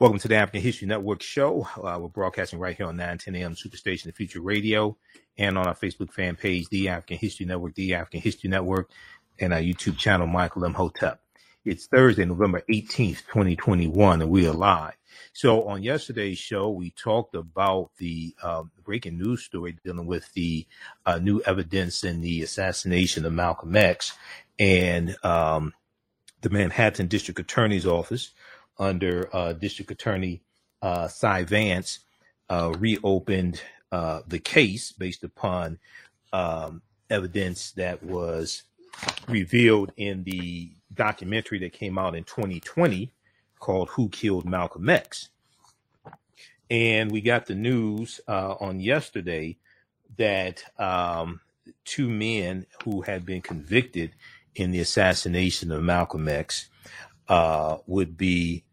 [0.00, 1.68] Welcome to the African History Network show.
[1.76, 4.96] Uh, we're broadcasting right here on 910 AM Superstation the Future Radio
[5.36, 8.90] and on our Facebook fan page, The African History Network, The African History Network,
[9.38, 11.20] and our YouTube channel, Michael Imhotep.
[11.66, 14.96] It's Thursday, November 18th, 2021, and we are live.
[15.34, 20.66] So on yesterday's show, we talked about the um, breaking news story dealing with the
[21.04, 24.14] uh, new evidence in the assassination of Malcolm X
[24.58, 25.74] and um,
[26.40, 28.30] the Manhattan District Attorney's Office
[28.80, 30.42] under uh, District Attorney
[30.82, 32.00] uh, Cy Vance
[32.48, 33.62] uh, reopened
[33.92, 35.78] uh, the case based upon
[36.32, 38.64] um, evidence that was
[39.28, 43.12] revealed in the documentary that came out in 2020
[43.58, 45.28] called Who Killed Malcolm X.
[46.70, 49.58] And we got the news uh, on yesterday
[50.16, 51.40] that um,
[51.84, 54.12] two men who had been convicted
[54.54, 56.68] in the assassination of Malcolm X
[57.28, 58.64] uh, would be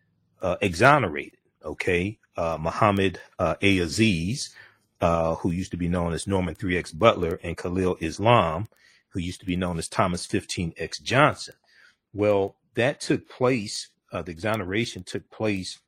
[0.41, 1.39] uh, exonerated.
[1.63, 3.79] Okay, uh, Muhammad uh, A.
[3.79, 4.55] Aziz,
[5.01, 8.67] uh, who used to be known as Norman 3X Butler, and Khalil Islam,
[9.09, 11.55] who used to be known as Thomas 15X Johnson.
[12.13, 13.89] Well, that took place.
[14.11, 15.79] Uh, the exoneration took place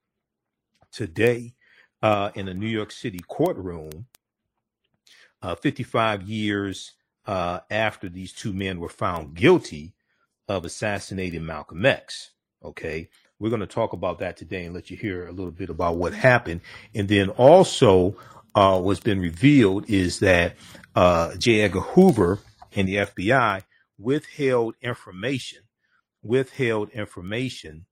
[0.91, 1.53] today
[2.01, 4.07] uh, in a New York City courtroom.
[5.41, 6.93] Uh, 55 years
[7.25, 9.93] after these two men were found guilty
[10.47, 12.31] of assassinating Malcolm X.
[12.63, 13.09] Okay.
[13.39, 15.97] We're going to talk about that today and let you hear a little bit about
[15.97, 16.61] what happened.
[16.93, 18.17] And then also,
[18.53, 20.55] uh, what's been revealed is that
[20.95, 21.61] uh, J.
[21.61, 22.39] Edgar Hoover
[22.75, 23.63] and the FBI
[23.97, 25.59] withheld information,
[26.21, 27.85] withheld information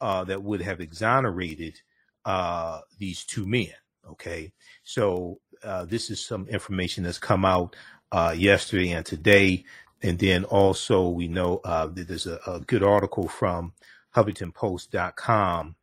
[0.00, 1.80] uh, that would have exonerated
[2.24, 3.72] uh, these two men.
[4.08, 7.76] Okay, so uh, this is some information that's come out
[8.10, 9.64] uh, yesterday and today,
[10.02, 13.72] and then also we know uh, that there's a, a good article from
[14.14, 15.76] HuffingtonPost.com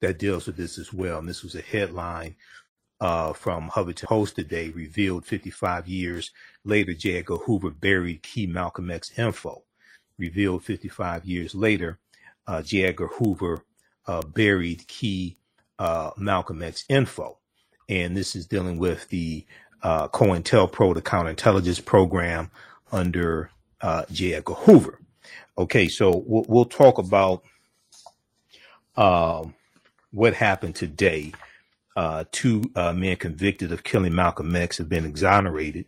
[0.00, 1.18] that deals with this as well.
[1.18, 2.36] And this was a headline
[3.00, 6.30] uh, from Huffington Post today, revealed 55 years
[6.64, 7.18] later, J.
[7.18, 9.62] Edgar Hoover buried key Malcolm X info.
[10.18, 11.98] Revealed 55 years later,
[12.46, 12.84] uh, J.
[12.84, 13.64] Edgar Hoover
[14.06, 15.38] uh, buried key
[15.78, 17.38] uh, Malcolm X info.
[17.88, 19.46] And this is dealing with the
[19.82, 22.50] uh, COINTELPRO, the counterintelligence program
[22.92, 23.50] under
[23.80, 24.34] uh, J.
[24.34, 24.99] Edgar Hoover.
[25.58, 27.42] Okay, so we'll, we'll talk about
[28.96, 29.54] um,
[30.10, 31.32] what happened today.
[31.96, 35.86] Uh, two uh, men convicted of killing Malcolm X have been exonerated.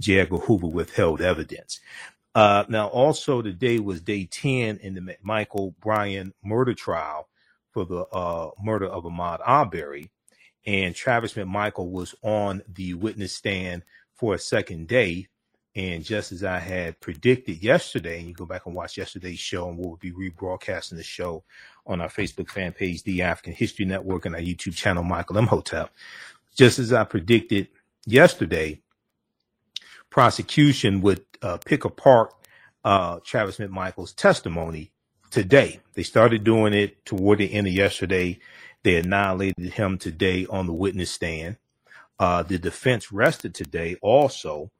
[0.00, 0.20] J.
[0.20, 1.80] Edgar Hoover withheld evidence.
[2.34, 7.28] Uh, now, also today was day 10 in the Michael Bryan murder trial
[7.70, 10.10] for the uh, murder of Ahmaud Arbery.
[10.66, 13.82] And Travis McMichael was on the witness stand
[14.14, 15.28] for a second day
[15.76, 19.68] and just as I had predicted yesterday, and you go back and watch yesterday's show,
[19.68, 21.42] and we'll be rebroadcasting the show
[21.86, 25.90] on our Facebook fan page, The African History Network, and our YouTube channel, Michael Imhotep.
[26.54, 27.68] Just as I predicted
[28.06, 28.80] yesterday,
[30.10, 32.32] prosecution would uh, pick apart
[32.84, 34.92] uh, Travis McMichael's testimony
[35.30, 35.80] today.
[35.94, 38.38] They started doing it toward the end of yesterday.
[38.84, 41.56] They annihilated him today on the witness stand.
[42.20, 44.70] Uh, the defense rested today also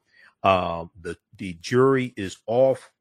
[0.44, 2.92] uh, the the jury is off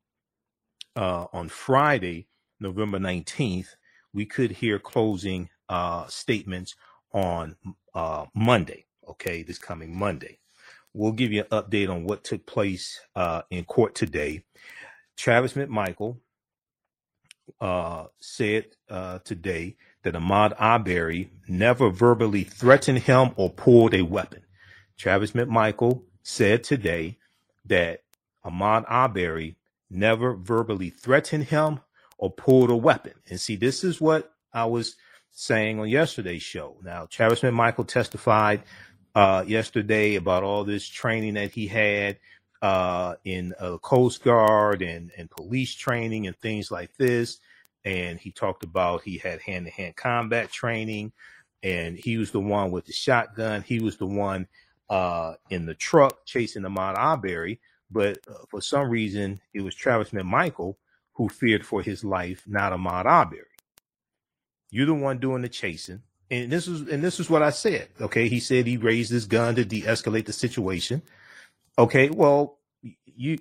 [0.96, 2.28] uh, on Friday,
[2.60, 3.76] November nineteenth.
[4.14, 6.76] We could hear closing uh, statements
[7.14, 7.56] on
[7.94, 8.86] uh, Monday.
[9.10, 10.40] Okay, this coming Monday.
[10.94, 14.44] We'll give you an update on what took place uh, in court today.
[15.18, 16.18] Travis McMichael
[17.60, 18.68] uh, said
[19.24, 24.44] today that Ahmaud Arbery never verbally threatened him or pulled a weapon.
[24.98, 27.18] Travis McMichael said today
[27.66, 28.02] that
[28.46, 29.56] Ahmaud Arbery
[29.90, 31.80] never verbally threatened him
[32.18, 33.14] or pulled a weapon.
[33.30, 34.96] And see, this is what I was
[35.32, 36.78] saying on yesterday's show.
[36.84, 38.64] Now, Travis McMichael testified
[39.16, 42.18] uh, yesterday about all this training that he had
[42.62, 47.40] uh, in uh, Coast Guard and, and police training and things like this.
[47.86, 51.12] And he talked about he had hand to hand combat training
[51.64, 53.64] and he was the one with the shotgun.
[53.64, 54.48] He was the one
[54.94, 57.60] uh, in the truck chasing Ahmaud Arbery,
[57.90, 60.76] but uh, for some reason it was Travis McMichael
[61.14, 63.42] who feared for his life, not Ahmaud Arbery.
[64.70, 67.88] You're the one doing the chasing, and this is and this is what I said.
[68.00, 71.02] Okay, he said he raised his gun to de-escalate the situation.
[71.80, 72.60] Okay, well,
[73.06, 73.40] you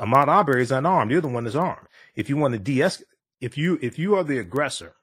[0.00, 1.12] Ahmaud Arbery is unarmed.
[1.12, 1.86] You're the one that's armed.
[2.16, 3.04] If you want to de-escalate,
[3.40, 4.94] if you if you are the aggressor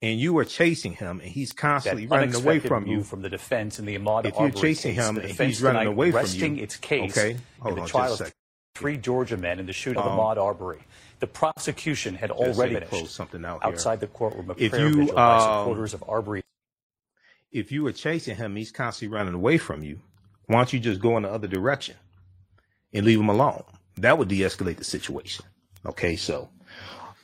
[0.00, 3.28] and you are chasing him and he's constantly that running away from you from the
[3.28, 6.62] defense in the Ahmaud if you're chasing case, him and he's running away from you
[6.62, 8.34] its case okay hold on trial just a second
[8.74, 10.80] three Georgia men in the shooting um, of Ahmaud Arbery
[11.18, 14.06] The prosecution had already close something out outside here.
[14.06, 16.44] the courtroom a If prayer you, vigil by um, supporters of Arbery.
[17.50, 19.98] If you were chasing him, he's constantly running away from you.
[20.46, 21.96] Why don't you just go in the other direction
[22.92, 23.64] and leave him alone?
[23.96, 25.44] That would de-escalate the situation.
[25.84, 26.50] Okay, so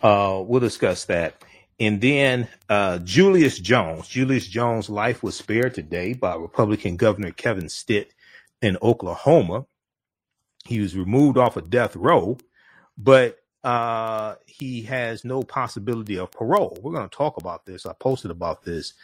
[0.02, 1.36] uh, we'll discuss that.
[1.80, 4.08] And then uh, Julius Jones.
[4.08, 8.14] Julius Jones' life was spared today by Republican Governor Kevin Stitt
[8.62, 9.66] in Oklahoma.
[10.64, 12.38] He was removed off of death row,
[12.96, 16.78] but uh, he has no possibility of parole.
[16.80, 17.86] We're going to talk about this.
[17.86, 18.94] I posted about this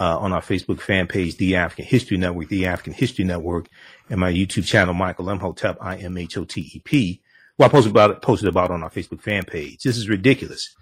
[0.00, 3.68] uh, on our Facebook fan page, The African History Network, The African History Network,
[4.08, 7.20] and my YouTube channel, Michael Imhotep, I M H O T E P.
[7.58, 9.82] Well, I posted about it, posted about it on our Facebook fan page.
[9.82, 10.74] This is ridiculous.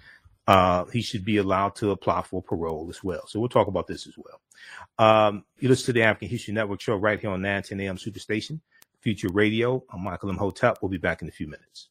[0.46, 3.26] Uh, he should be allowed to apply for parole as well.
[3.28, 4.40] So we'll talk about this as well.
[4.98, 8.60] Um, you listen to the African History Network show right here on 910 AM Superstation,
[9.00, 9.84] Future Radio.
[9.90, 10.78] I'm Michael Imhotep.
[10.82, 11.88] We'll be back in a few minutes.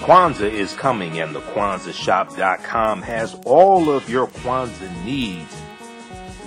[0.00, 5.56] Kwanzaa is coming and the KwanzaaShop.com has all of your Kwanzaa needs.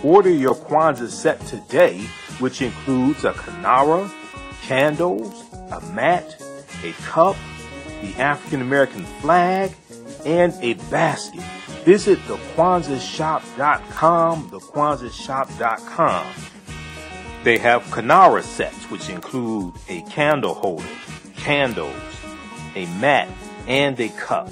[0.04, 2.02] Order your Kwanzaa set today,
[2.40, 4.12] which includes a Kinara,
[4.62, 6.40] candles, a mat,
[6.84, 7.36] a cup,
[8.02, 9.72] the African American flag,
[10.26, 11.42] and a basket.
[11.86, 16.28] Visit the KwanzaaShop.com, the KwanzaaShop.com.
[17.44, 20.84] They have Kinara sets, which include a candle holder,
[21.38, 21.96] candles,
[22.76, 23.30] a mat,
[23.68, 24.50] and a cup.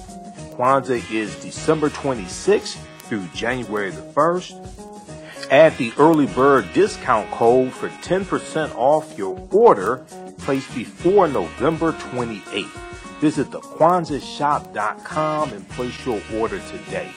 [0.56, 5.51] Kwanzaa is December 26th through January the 1st.
[5.51, 10.06] Add the early bird discount code for 10% off your order
[10.39, 12.94] placed before November 28th.
[13.20, 17.12] Visit thekwanzaashop.com and place your order today.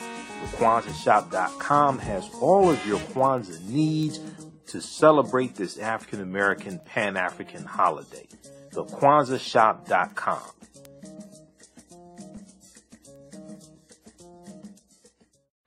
[0.53, 4.21] TheKwanzaaShop.com has all of your Kwanzaa needs
[4.69, 8.27] to celebrate this African American Pan African holiday.
[8.73, 10.43] TheKwanzaaShop.com.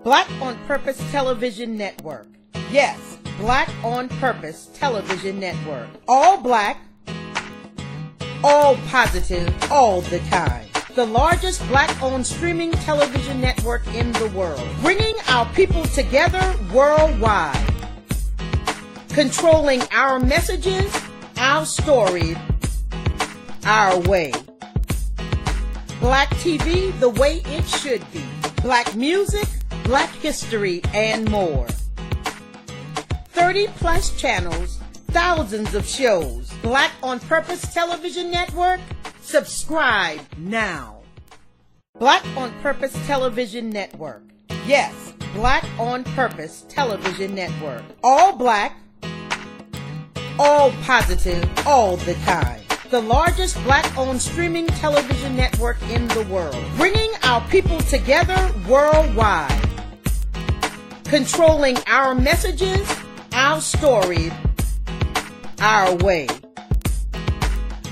[0.03, 2.25] Black on Purpose Television Network.
[2.71, 5.89] Yes, Black on Purpose Television Network.
[6.07, 6.77] All black,
[8.43, 10.65] all positive, all the time.
[10.95, 14.61] The largest black owned streaming television network in the world.
[14.81, 17.57] Bringing our people together worldwide.
[19.09, 20.93] Controlling our messages,
[21.37, 22.37] our stories,
[23.65, 24.33] our way.
[26.01, 28.23] Black TV the way it should be.
[28.61, 29.47] Black music,
[29.83, 31.67] black history, and more.
[33.29, 34.80] 30 plus channels,
[35.11, 36.51] thousands of shows.
[36.61, 38.79] Black on Purpose Television Network?
[39.21, 41.01] Subscribe now.
[41.99, 44.23] Black on Purpose Television Network.
[44.65, 47.83] Yes, Black on Purpose Television Network.
[48.03, 48.77] All black,
[50.39, 52.61] all positive, all the time.
[52.89, 56.61] The largest black owned streaming television network in the world.
[56.77, 59.69] Bringing our people together worldwide.
[61.05, 62.89] Controlling our messages,
[63.33, 64.31] our stories,
[65.61, 66.27] our way.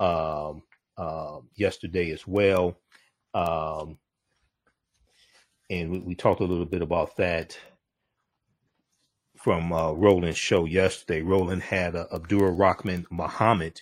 [0.00, 0.62] um,
[0.96, 2.76] uh, yesterday as well.
[3.34, 3.98] Um,
[5.70, 7.58] and we, we, talked a little bit about that
[9.36, 11.20] from uh, Roland's show yesterday.
[11.20, 13.80] Roland had uh, Abdul Rahman Muhammad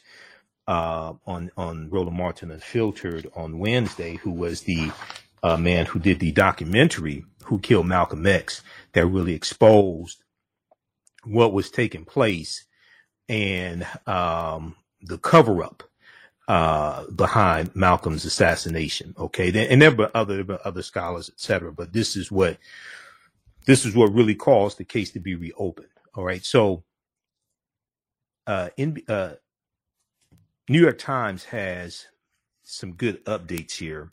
[0.66, 4.90] uh, on on Roland Martin Unfiltered on Wednesday, who was the
[5.42, 10.22] uh, man who did the documentary "Who Killed Malcolm X" that really exposed
[11.24, 12.64] what was taking place
[13.28, 15.82] and um, the cover up
[16.48, 19.14] uh, behind Malcolm's assassination.
[19.18, 21.72] Okay, and there were other other scholars, etc.
[21.72, 22.58] But this is what
[23.66, 25.88] this is what really caused the case to be reopened.
[26.14, 26.84] All right, so
[28.46, 29.34] uh, in uh,
[30.68, 32.06] New York Times has
[32.62, 34.12] some good updates here.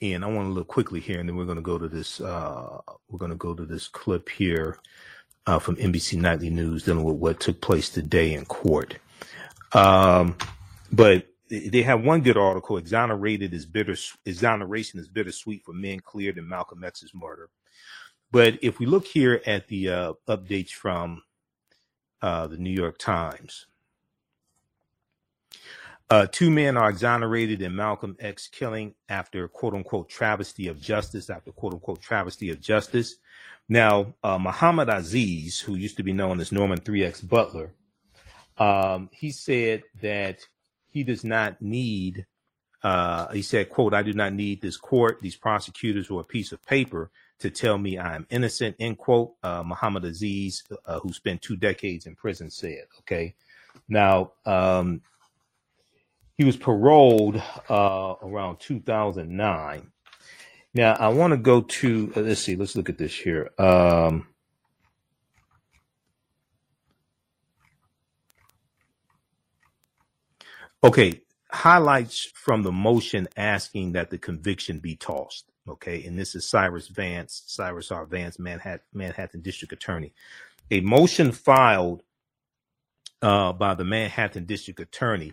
[0.00, 2.20] And I want to look quickly here, and then we're going to go to this.
[2.20, 2.78] Uh,
[3.08, 4.78] we're going to go to this clip here
[5.46, 8.96] uh, from NBC Nightly News dealing with what took place today in court.
[9.72, 10.36] Um,
[10.92, 13.96] but they have one good article: "Exonerated is bitter.
[14.24, 17.50] Exoneration is bittersweet for men cleared in Malcolm X's murder."
[18.30, 21.22] But if we look here at the uh, updates from
[22.22, 23.66] uh, the New York Times,
[26.10, 31.28] uh, two men are exonerated in Malcolm X killing after quote unquote travesty of justice.
[31.28, 33.16] After quote unquote travesty of justice.
[33.68, 37.72] Now, uh, Muhammad Aziz, who used to be known as Norman 3X Butler,
[38.56, 40.40] um, he said that
[40.88, 42.24] he does not need,
[42.82, 46.52] uh, he said, quote, I do not need this court, these prosecutors, or a piece
[46.52, 47.10] of paper
[47.40, 49.34] to tell me I am innocent, end quote.
[49.42, 53.34] Uh, Muhammad Aziz, uh, who spent two decades in prison, said, okay.
[53.86, 55.02] Now, um,
[56.38, 59.92] he was paroled uh, around 2009
[60.74, 63.50] now I want to go to uh, let's see, let's look at this here.
[63.58, 64.28] Um,
[70.84, 75.46] okay, highlights from the motion asking that the conviction be tossed.
[75.68, 78.06] Okay, and this is Cyrus Vance, Cyrus R.
[78.06, 80.12] Vance, Manhattan, Manhattan District Attorney.
[80.70, 82.02] A motion filed
[83.20, 85.32] uh, by the Manhattan District Attorney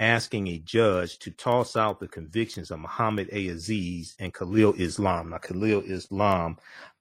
[0.00, 3.48] asking a judge to toss out the convictions of Muhammad A.
[3.48, 5.30] Aziz and Khalil Islam.
[5.30, 6.56] Now, Khalil Islam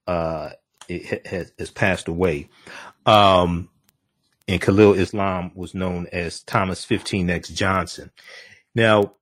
[0.06, 0.50] uh,
[1.26, 2.50] has, has passed away.
[3.06, 3.70] Um,
[4.48, 8.12] and Khalil Islam was known as Thomas 15X Johnson.
[8.76, 9.14] Now,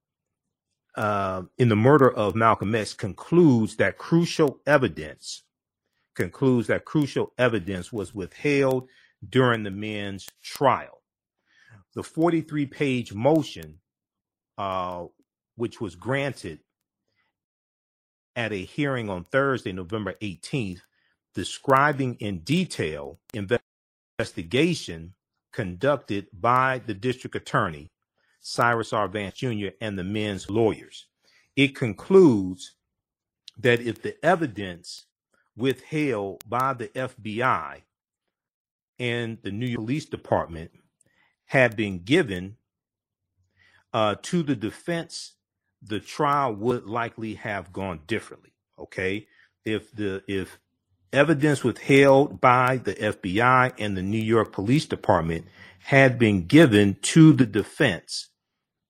[0.95, 5.43] uh, in the murder of Malcolm X concludes that crucial evidence
[6.15, 8.87] concludes that crucial evidence was withheld
[9.29, 10.96] during the men's trial
[11.97, 13.79] the 43 page motion,
[14.59, 15.05] uh,
[15.55, 16.59] which was granted
[18.35, 20.81] at a hearing on Thursday, November 18th,
[21.33, 23.17] describing in detail
[24.19, 25.15] investigation
[25.51, 27.89] conducted by the district attorney,
[28.41, 29.07] Cyrus R.
[29.07, 31.07] Vance Jr., and the men's lawyers.
[31.55, 32.75] It concludes
[33.57, 35.07] that if the evidence
[35.55, 37.81] withheld by the FBI
[38.99, 40.69] and the New York Police Department
[41.47, 42.57] had been given
[43.93, 45.33] uh, to the defense,
[45.81, 48.53] the trial would likely have gone differently.
[48.79, 49.27] Okay,
[49.65, 50.59] if the if
[51.11, 55.45] evidence withheld by the FBI and the New York Police Department
[55.79, 58.29] had been given to the defense,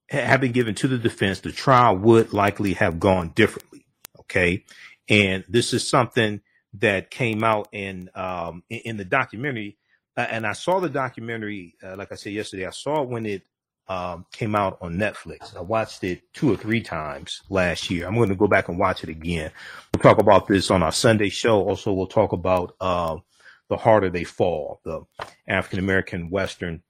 [0.09, 3.85] had been given to the defense, the trial would likely have gone differently.
[4.21, 4.65] Okay,
[5.07, 6.41] and this is something
[6.73, 9.77] that came out in um, in, in the documentary
[10.17, 13.43] and I saw the documentary, uh, like I said yesterday, I saw when it
[13.87, 15.55] um, came out on Netflix.
[15.55, 18.07] I watched it two or three times last year.
[18.07, 19.51] I'm going to go back and watch it again.
[19.93, 21.61] We'll talk about this on our Sunday show.
[21.69, 23.17] Also, we'll talk about uh,
[23.69, 25.03] The Harder They Fall, the
[25.47, 26.81] African American Western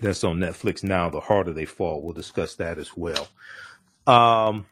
[0.00, 2.02] that's on Netflix now, The Harder They Fall.
[2.02, 3.28] We'll discuss that as well.
[4.06, 4.64] Um,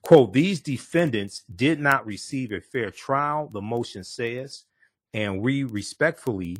[0.00, 4.64] quote, these defendants did not receive a fair trial, the motion says
[5.14, 6.56] and we respectfully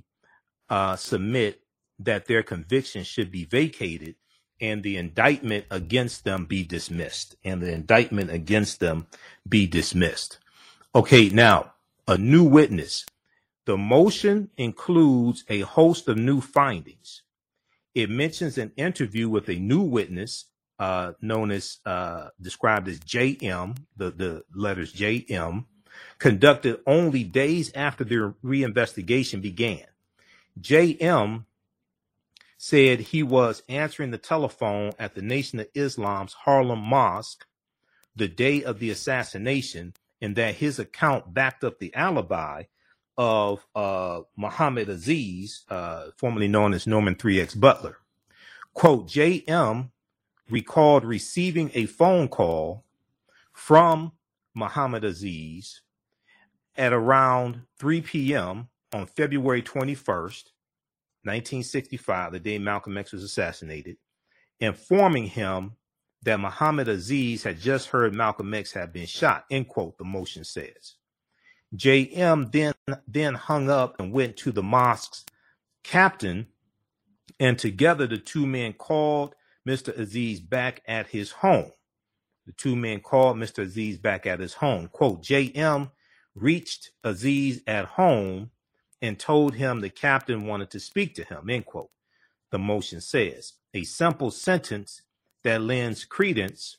[0.69, 1.61] uh, submit
[1.99, 4.17] that their conviction should be vacated
[4.61, 9.07] and the indictment against them be dismissed and the indictment against them
[9.49, 10.39] be dismissed.
[10.95, 11.73] Okay, now
[12.07, 13.07] a new witness.
[13.65, 17.23] The motion includes a host of new findings.
[17.95, 20.47] It mentions an interview with a new witness
[20.79, 25.67] uh, known as uh, described as JM, the, the letters JM,
[26.19, 29.85] conducted only days after the reinvestigation began.
[30.61, 31.45] JM
[32.59, 37.47] said he was answering the telephone at the Nation of Islam's Harlem Mosque
[38.15, 42.65] the day of the assassination and that his account backed up the alibi
[43.19, 47.99] of uh, Muhammad Aziz, uh, formerly known as Norman 3X Butler.
[48.75, 49.91] Quote, JM
[50.49, 52.85] recalled receiving a phone call
[53.53, 54.13] from
[54.55, 55.83] Muhammad Aziz
[56.77, 58.69] at around 3 p.m.
[58.93, 60.45] on February 21st,
[61.25, 63.97] 1965, the day Malcolm X was assassinated,
[64.61, 65.73] informing him
[66.23, 70.45] that Muhammad Aziz had just heard Malcolm X had been shot, end quote, the motion
[70.45, 70.95] says.
[71.77, 72.75] JM then,
[73.07, 75.25] then hung up and went to the mosque's
[75.83, 76.47] captain,
[77.41, 79.35] and together the two men called
[79.67, 79.97] Mr.
[79.97, 81.71] Aziz back at his home.
[82.47, 83.63] The two men called Mr.
[83.63, 84.89] Aziz back at his home.
[84.89, 85.91] Quote, JM
[86.35, 88.51] reached Aziz at home
[89.01, 91.91] and told him the captain wanted to speak to him, end quote.
[92.51, 95.03] The motion says a simple sentence
[95.45, 96.77] that lends credence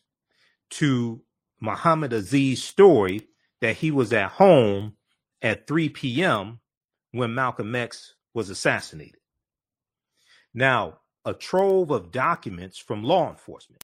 [0.71, 1.21] to
[1.59, 3.27] Muhammad Aziz's story
[3.61, 4.93] that he was at home
[5.41, 6.59] at 3 p.m.
[7.11, 9.19] when Malcolm X was assassinated.
[10.53, 13.83] Now, a trove of documents from law enforcement.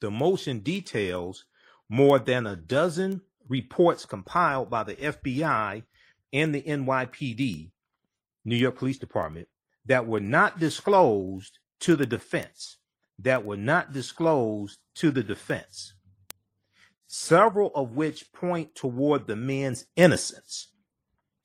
[0.00, 1.44] The motion details
[1.88, 5.82] more than a dozen reports compiled by the FBI
[6.32, 7.70] and the NYPD,
[8.44, 9.48] New York Police Department,
[9.86, 12.78] that were not disclosed to the defense,
[13.18, 15.94] that were not disclosed to the defense,
[17.06, 20.68] several of which point toward the man's innocence.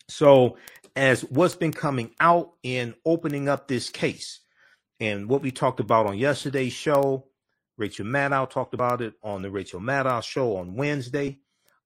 [0.10, 0.58] So,
[0.96, 4.42] as what's been coming out in opening up this case,
[5.00, 7.28] and what we talked about on yesterday's show,
[7.78, 11.40] Rachel Maddow talked about it on the Rachel Maddow show on Wednesday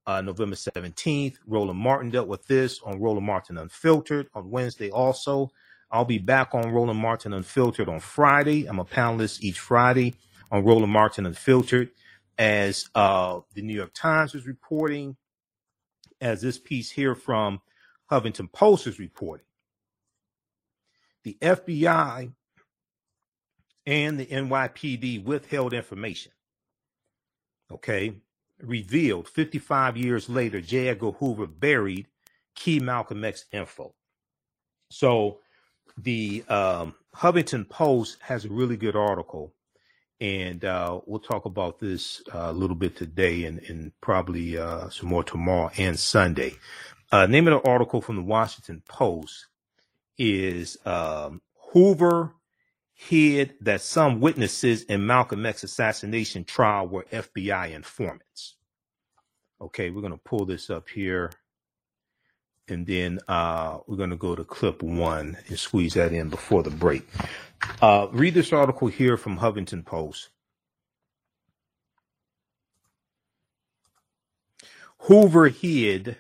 [0.08, 1.36] uh, November 17th.
[1.46, 5.52] Roland Martin dealt with this on Roland Martin Unfiltered on Wednesday also.
[5.92, 8.66] I'll be back on Roland Martin Unfiltered on Friday.
[8.66, 10.16] I'm a panelist each Friday
[10.50, 11.92] on Roland Martin Unfiltered
[12.38, 15.18] as uh, the New York Times is reporting,
[16.22, 17.62] as this piece here from
[18.12, 19.46] Huffington Post is reporting.
[21.24, 22.32] The FBI
[23.86, 26.32] and the NYPD withheld information.
[27.72, 28.16] Okay
[28.62, 30.90] revealed 55 years later, J.
[30.90, 32.08] Edgar Hoover buried
[32.56, 33.94] key Malcolm X info.
[34.90, 35.40] So
[35.98, 39.54] the um, Huffington Post has a really good article,
[40.20, 44.90] and uh, we'll talk about this uh, a little bit today and, and probably uh,
[44.90, 46.54] some more tomorrow and Sunday.
[47.12, 49.48] Uh, name of the article from the Washington Post
[50.18, 51.42] is um,
[51.72, 52.34] Hoover
[52.98, 58.56] hid that some witnesses in Malcolm X assassination trial were FBI informants.
[59.62, 61.32] Okay, we're going to pull this up here.
[62.68, 66.64] And then uh, we're going to go to clip one and squeeze that in before
[66.64, 67.08] the break.
[67.82, 70.30] Uh, read this article here from Huffington Post.
[75.02, 76.18] Hoover hid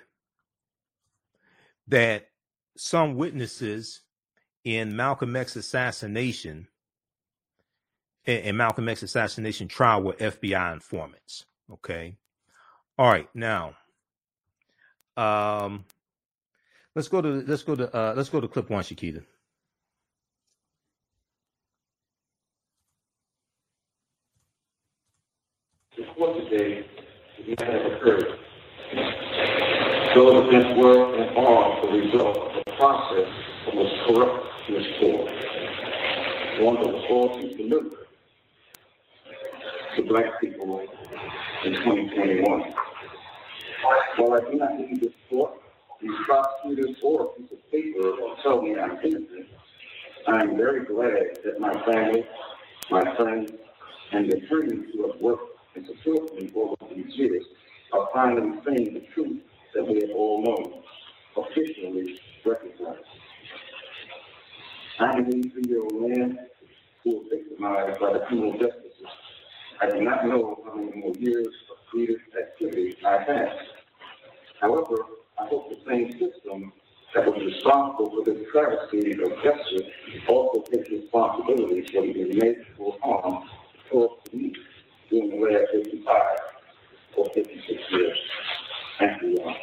[1.87, 2.27] that
[2.77, 4.01] some witnesses
[4.67, 6.67] in Malcolm X assassination
[8.25, 11.45] in Malcolm X assassination trial were FBI informants.
[11.71, 12.17] Okay.
[12.97, 13.29] All right.
[13.33, 13.75] Now,
[15.15, 15.85] um,
[16.95, 19.23] let's go to let's go to uh, let's go to clip one, Shakita.
[25.95, 26.85] Before today,
[27.39, 28.37] it has occurred.
[30.13, 33.27] Those events were and are the result process
[33.65, 35.27] that was corrupt its core.
[36.63, 38.07] One that was all to deliver
[39.95, 40.79] to black people
[41.65, 42.73] in 2021.
[44.17, 45.53] While I do not need this court,
[46.01, 49.47] these prosecutors, or a piece of paper will tell me I'm innocent,
[50.27, 52.27] I am very glad that my family,
[52.91, 53.51] my friends,
[54.11, 57.43] and the attorneys who have worked and supported me over these years
[57.91, 59.41] are finally saying the truth
[59.73, 60.83] that we have all known,
[61.37, 63.05] officially recognized.
[64.99, 66.39] I'm an 83-year-old man
[67.03, 69.07] who was victimized by the criminal justice system.
[69.79, 73.49] I do not know how many more years of creative activity I have.
[74.59, 74.95] However,
[75.39, 76.73] I hope the same system
[77.13, 79.87] that was responsible for this travesty of justice
[80.27, 83.47] also takes responsibility for the immeasurable harm
[83.89, 84.53] caused to me
[85.09, 86.21] during the last 55
[87.17, 88.17] or 56 years
[88.99, 89.55] and beyond.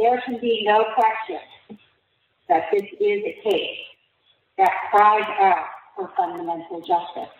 [0.00, 1.78] There can be no question
[2.48, 3.78] that this is a case
[4.56, 7.34] that cries out for fundamental justice.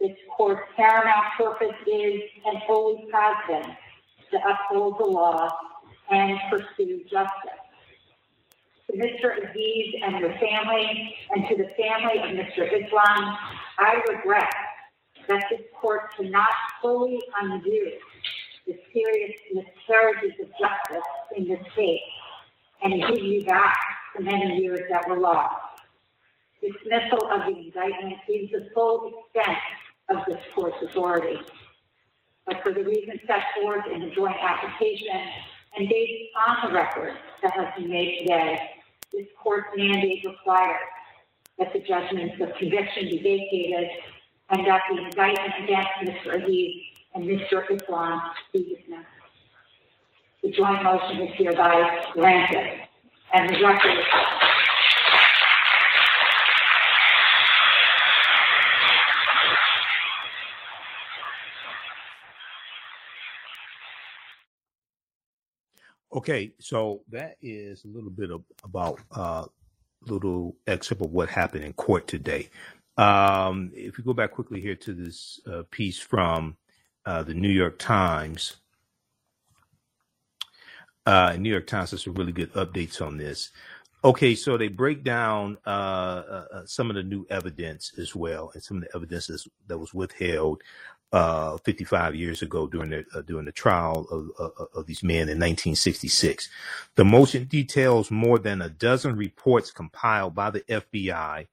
[0.00, 3.76] This court's paramount purpose is and always has been
[4.30, 5.50] to uphold the law
[6.10, 7.60] and pursue justice.
[8.90, 9.36] To Mr.
[9.36, 12.72] Aziz and your family, and to the family of Mr.
[12.72, 13.36] Islam,
[13.78, 14.48] I regret
[15.28, 17.92] that this court cannot fully undo
[18.66, 22.00] the serious miscarriages of justice in this state
[22.82, 23.76] and give you back
[24.16, 25.54] the many years that were lost.
[26.60, 29.58] Dismissal of the indictment is the full extent
[30.08, 31.38] of this court's authority.
[32.46, 35.20] But for the reasons set forth in the joint application
[35.76, 38.58] and based on the record that has been made today,
[39.12, 40.80] this court's mandate requires
[41.58, 43.88] that the judgments of conviction be vacated
[44.50, 46.42] and that the indictment against Mr.
[46.42, 46.82] Aziz
[47.16, 47.30] and.
[47.70, 48.20] Islam
[48.52, 49.06] be dismissed.
[50.42, 52.82] The joint motion is hereby granted.
[53.32, 54.04] And the record
[66.16, 69.44] Okay, so that is a little bit of, about uh,
[70.06, 72.48] little excerpt of what happened in court today.
[72.96, 76.56] Um, if we go back quickly here to this uh, piece from
[77.06, 78.56] uh, the New York Times,
[81.06, 83.50] uh, New York Times has some really good updates on this.
[84.04, 88.50] Okay, so they break down uh, uh, uh, some of the new evidence as well,
[88.54, 90.62] and some of the evidence that was withheld
[91.12, 95.38] uh, 55 years ago during the uh, during the trial of, of, these men in
[95.38, 96.48] 1966.
[96.94, 101.46] The motion details more than a dozen reports compiled by the FBI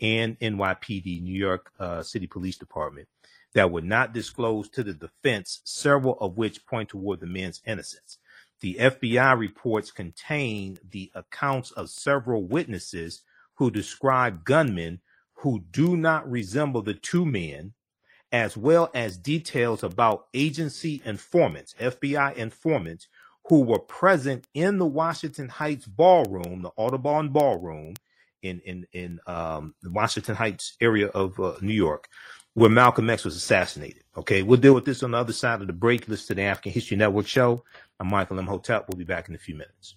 [0.00, 3.08] and NYPD, New York City Police Department,
[3.56, 8.18] that were not disclosed to the defense, several of which point toward the men's innocence.
[8.60, 13.22] The FBI reports contain the accounts of several witnesses
[13.54, 15.00] who describe gunmen
[15.36, 17.72] who do not resemble the two men,
[18.30, 23.08] as well as details about agency informants, FBI informants,
[23.46, 27.94] who were present in the Washington Heights ballroom, the Audubon ballroom
[28.42, 32.08] in in in um, the Washington Heights area of uh, New York,
[32.56, 34.02] where Malcolm X was assassinated.
[34.16, 36.08] Okay, we'll deal with this on the other side of the break.
[36.08, 37.62] Listen to the African History Network show.
[38.00, 38.88] I'm Michael Imhotep.
[38.88, 39.96] We'll be back in a few minutes.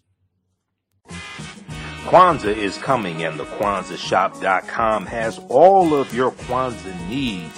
[2.03, 7.57] Kwanzaa is coming, and the KwanzaaShop.com has all of your Kwanzaa needs.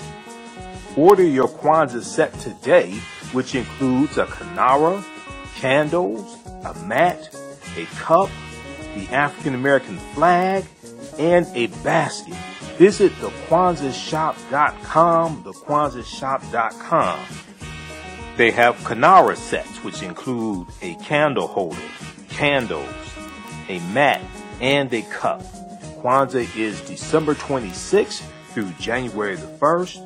[0.95, 2.91] Order your Kwanzaa set today,
[3.33, 5.03] which includes a Kinara,
[5.55, 7.35] candles, a mat,
[7.75, 8.29] a cup,
[8.95, 10.63] the African American flag,
[11.17, 12.37] and a basket.
[12.77, 17.19] Visit thekwanzaashop.com, thekwanzaashop.com.
[18.37, 21.77] They have Kinara sets, which include a candle holder,
[22.29, 22.87] candles,
[23.69, 24.21] a mat,
[24.59, 25.43] and a cup.
[26.01, 29.99] Kwanzaa is December 26th through January the 1st.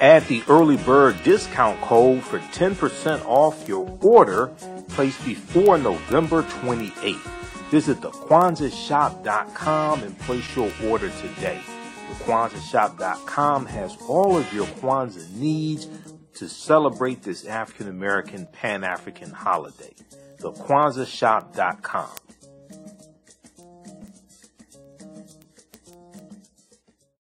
[0.00, 4.48] Add the early bird discount code for 10% off your order
[4.88, 7.45] placed before November 28th.
[7.70, 11.60] Visit thekwanzaashop.com and place your order today.
[12.06, 15.88] TheKwanzaaShop.com has all of your Kwanzaa needs
[16.34, 19.94] to celebrate this African American Pan African holiday.
[20.38, 22.08] TheKwanzaaShop.com.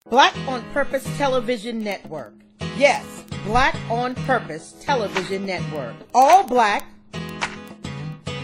[0.09, 2.33] Black on Purpose Television Network.
[2.79, 5.95] Yes, Black on Purpose Television Network.
[6.15, 6.85] All black,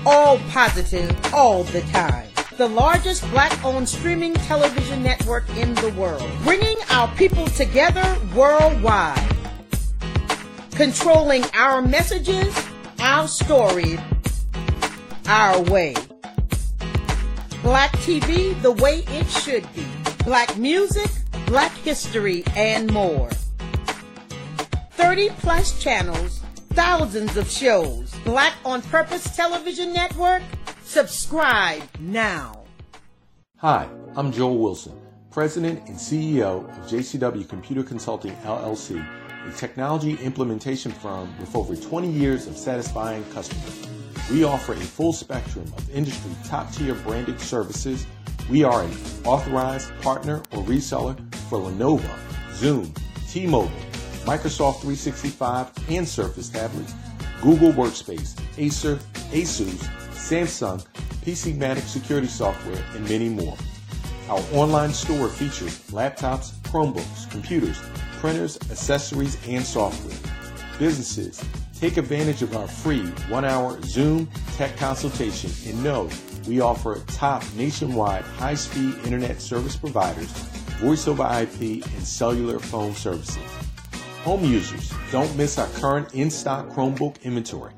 [0.07, 2.29] all positive, all the time.
[2.57, 9.29] The largest black owned streaming television network in the world, bringing our people together worldwide.
[10.73, 12.55] Controlling our messages,
[13.01, 13.99] our stories,
[15.27, 15.95] our way.
[17.63, 19.87] Black TV the way it should be.
[20.25, 21.11] Black music,
[21.47, 23.31] black history, and more.
[24.93, 26.41] 30 plus channels,
[26.71, 28.04] thousands of shows.
[28.25, 30.43] Black on Purpose Television Network.
[30.83, 32.65] Subscribe now.
[33.59, 34.99] Hi, I'm Joel Wilson,
[35.31, 39.07] President and CEO of JCW Computer Consulting LLC,
[39.47, 43.87] a technology implementation firm with over 20 years of satisfying customers.
[44.31, 48.07] We offer a full spectrum of industry top tier branded services.
[48.49, 48.93] We are an
[49.27, 51.15] authorized partner or reseller
[51.51, 52.09] for Lenovo,
[52.55, 52.91] Zoom,
[53.29, 53.71] T-Mobile,
[54.25, 56.95] Microsoft 365 and Surface tablets,
[57.45, 58.97] Google Workspace, Acer,
[59.31, 60.83] Asus, Samsung,
[61.21, 63.55] PC PCmatic security software, and many more.
[64.31, 67.79] Our online store features laptops, Chromebooks, computers,
[68.19, 70.17] printers, accessories, and software.
[70.79, 71.45] Businesses,
[71.79, 74.27] take advantage of our free one-hour Zoom
[74.57, 76.09] tech consultation and know
[76.49, 80.33] we offer top nationwide high-speed internet service providers,
[80.81, 83.64] voice over IP, and cellular phone services.
[84.25, 87.75] Home users, don't miss our current in-stock Chromebook inventory.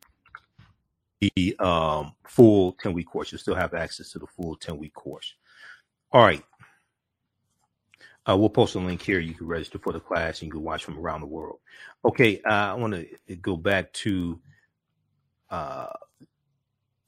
[1.20, 3.34] the um, full 10 week course.
[3.34, 5.34] You'll still have access to the full 10 week course.
[6.14, 6.44] All right.
[8.28, 9.20] Uh, we'll post a link here.
[9.20, 11.60] You can register for the class and you can watch from around the world.
[12.06, 12.42] Okay.
[12.42, 14.40] Uh, I want to go back to
[15.50, 15.88] uh,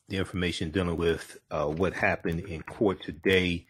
[0.09, 3.65] the information dealing with uh, what happened in court today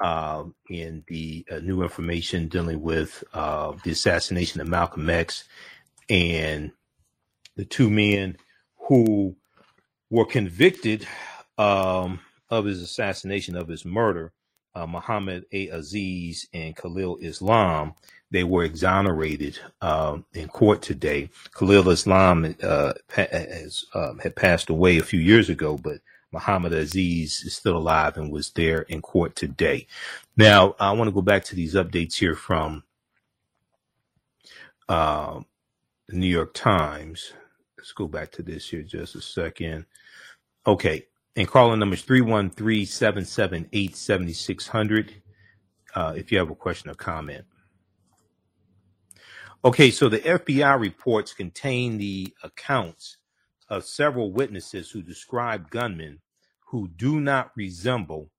[0.00, 5.44] um, in the uh, new information dealing with uh, the assassination of Malcolm X
[6.08, 6.72] and
[7.56, 8.36] the two men
[8.88, 9.34] who
[10.10, 11.06] were convicted
[11.58, 14.32] um, of his assassination, of his murder,
[14.74, 15.68] uh, Muhammad A.
[15.68, 17.94] Aziz and Khalil Islam.
[18.30, 21.30] They were exonerated uh, in court today.
[21.56, 26.00] Khalil Islam uh, has, um, had passed away a few years ago, but
[26.32, 29.86] Muhammad Aziz is still alive and was there in court today.
[30.36, 32.82] Now, I want to go back to these updates here from
[34.88, 35.40] uh,
[36.08, 37.32] the New York Times.
[37.78, 39.86] Let's go back to this here just a second.
[40.66, 41.06] Okay.
[41.36, 45.14] And calling numbers 313 778 7600
[45.94, 47.44] uh, if you have a question or comment.
[49.66, 53.16] Okay, so the FBI reports contain the accounts
[53.68, 56.20] of several witnesses who describe gunmen
[56.66, 58.30] who do not resemble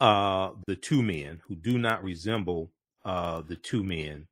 [0.00, 2.72] uh, the two men, who do not resemble
[3.04, 4.26] uh, the two men,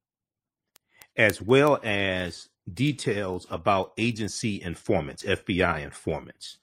[1.17, 6.59] as well as details about agency informants, FBI informants,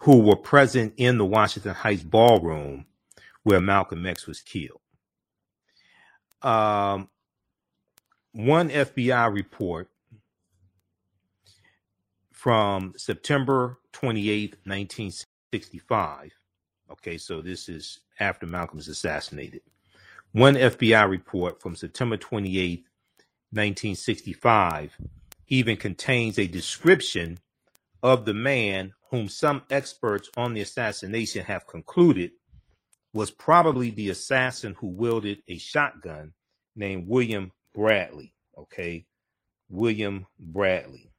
[0.00, 2.84] who were present in the Washington Heights ballroom
[3.42, 4.82] where Malcolm X was killed.
[6.42, 7.08] Um,
[8.32, 9.88] one FBI report
[12.32, 16.32] from September 28th, 1965.
[16.90, 19.60] Okay, so this is after Malcolm is assassinated.
[20.32, 22.84] One FBI report from September 28th,
[23.50, 24.96] 1965
[25.48, 27.38] even contains a description
[28.02, 32.30] of the man whom some experts on the assassination have concluded
[33.12, 36.32] was probably the assassin who wielded a shotgun
[36.74, 38.34] named William Bradley.
[38.58, 39.06] Okay,
[39.68, 41.10] William Bradley.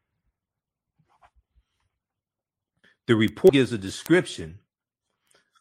[3.08, 4.60] The report gives a description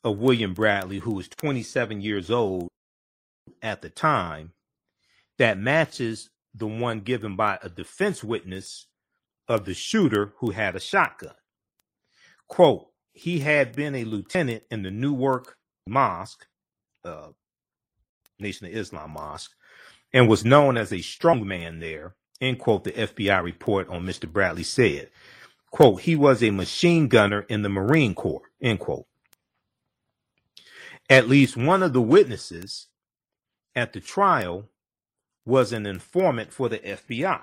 [0.04, 2.68] of William Bradley, who was 27 years old
[3.62, 4.52] at the time,
[5.38, 8.86] that matches the one given by a defense witness
[9.48, 11.34] of the shooter who had a shotgun.
[12.48, 16.46] Quote, he had been a lieutenant in the Newark Mosque,
[17.04, 17.28] uh,
[18.38, 19.52] Nation of Islam Mosque,
[20.12, 22.14] and was known as a strong man there.
[22.40, 24.30] End quote, the FBI report on Mr.
[24.30, 25.10] Bradley said
[25.72, 29.06] quote, he was a machine gunner in the Marine Corps, end quote.
[31.10, 32.86] At least one of the witnesses
[33.74, 34.68] at the trial
[35.44, 37.40] was an informant for the FBI,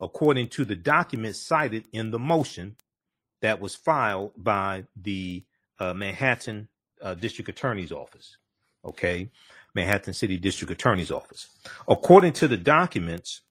[0.00, 2.76] according to the documents cited in the motion
[3.40, 5.44] that was filed by the
[5.78, 6.68] uh, Manhattan
[7.00, 8.36] uh, District Attorney's Office.
[8.84, 9.30] Okay.
[9.74, 11.48] Manhattan City District Attorney's Office.
[11.88, 13.42] According to the documents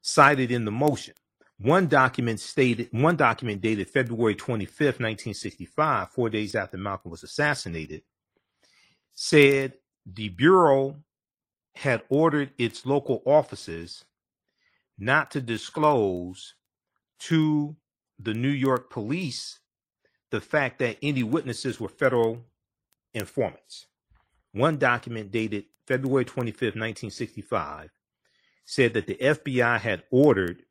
[0.00, 1.14] cited in the motion,
[1.60, 8.02] one document stated, one document dated February 25th, 1965, four days after Malcolm was assassinated,
[9.14, 9.74] said
[10.06, 10.96] the Bureau
[11.74, 14.04] had ordered its local offices
[14.98, 16.54] not to disclose
[17.18, 17.76] to
[18.18, 19.58] the New York police
[20.30, 22.44] the fact that any witnesses were federal
[23.14, 23.87] informants.
[24.58, 27.90] One document dated February 25th, 1965,
[28.64, 30.64] said that the FBI had ordered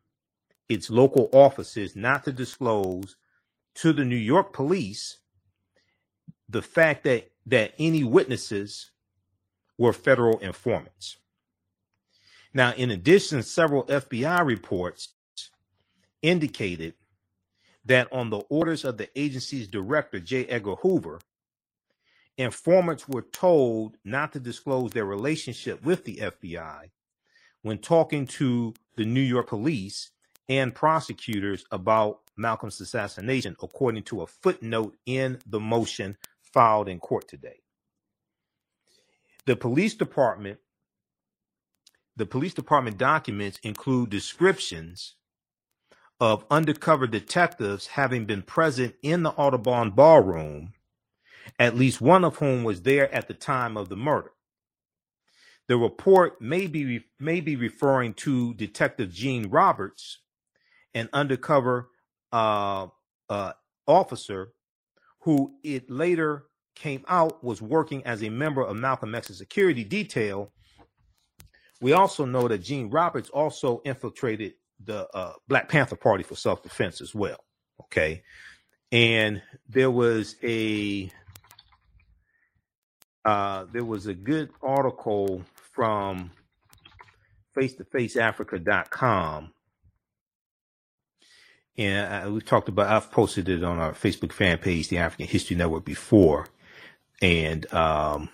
[0.67, 3.15] its local offices not to disclose
[3.75, 5.19] to the New York police
[6.49, 8.91] the fact that, that any witnesses
[9.77, 11.15] were federal informants.
[12.53, 15.13] Now, in addition, several FBI reports
[16.21, 16.95] indicated
[17.85, 20.43] that on the orders of the agency's director, J.
[20.47, 21.21] Edgar Hoover,
[22.37, 26.91] informants were told not to disclose their relationship with the FBI
[27.63, 30.11] when talking to the New York police
[30.47, 37.27] and prosecutors about Malcolm's assassination, according to a footnote in the motion filed in court
[37.27, 37.61] today.
[39.45, 40.59] The police department
[42.17, 45.13] the police department documents include descriptions
[46.19, 50.73] of undercover detectives having been present in the Audubon ballroom,
[51.59, 54.31] at least one of whom was there at the time of the murder.
[55.67, 60.19] The report may be may be referring to Detective Gene Roberts,
[60.93, 61.89] an undercover
[62.31, 62.87] uh,
[63.29, 63.53] uh,
[63.85, 64.53] officer
[65.21, 70.51] who it later came out was working as a member of Malcolm X's security detail.
[71.81, 76.63] We also know that Gene Roberts also infiltrated the uh, Black Panther Party for self
[76.63, 77.43] defense as well.
[77.81, 78.23] Okay.
[78.91, 81.11] And there was a
[83.27, 86.31] uh, there was a good article from
[87.53, 89.51] face to face africa.com
[91.77, 95.27] and uh, we've talked about i've posted it on our facebook fan page the african
[95.27, 96.47] history network before.
[97.21, 98.29] And um,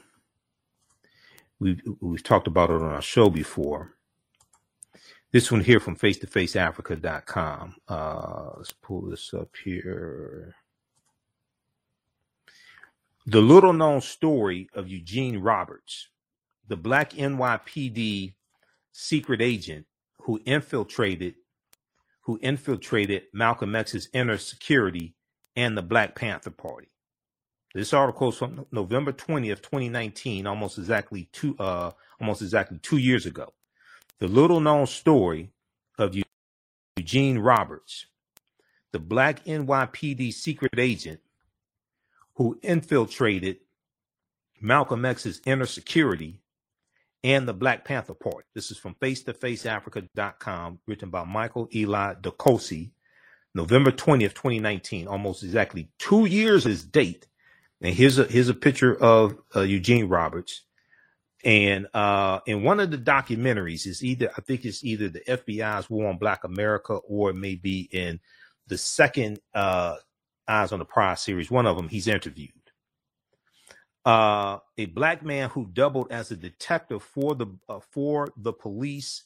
[1.60, 3.94] we've we've talked about it on our show before.
[5.32, 10.56] This one here from face to face africa.com uh, let's pull this up here
[13.26, 16.10] the little known story of eugene roberts
[16.68, 18.34] the black NYPD
[18.92, 19.86] secret agent
[20.22, 21.36] who infiltrated
[22.22, 25.14] who infiltrated Malcolm X's inner security
[25.58, 26.88] and the Black Panther Party.
[27.74, 33.26] This article is from November 20th, 2019, almost exactly two uh almost exactly 2 years
[33.26, 33.54] ago.
[34.20, 35.50] The little known story
[35.98, 36.16] of
[36.98, 38.06] Eugene Roberts,
[38.92, 41.20] the black NYPD secret agent
[42.36, 43.58] who infiltrated
[44.62, 46.40] Malcolm X's inner security
[47.24, 48.48] and the Black Panther Party.
[48.54, 52.92] This is from face-to-faceafrica.com, written by Michael Eli Dacosi,
[53.56, 57.28] November 20th, 2019, almost exactly two years is date.
[57.82, 60.62] And here's a here's a picture of uh, Eugene Roberts.
[61.44, 65.90] And uh, in one of the documentaries is either I think it's either the FBI's
[65.90, 68.22] War on Black America or it may be in
[68.68, 69.98] the second uh,
[70.48, 71.52] Eyes on the Prize series.
[71.52, 72.52] One of them he's interviewed
[74.06, 79.24] uh, a black man who doubled as a detective for the uh, for the police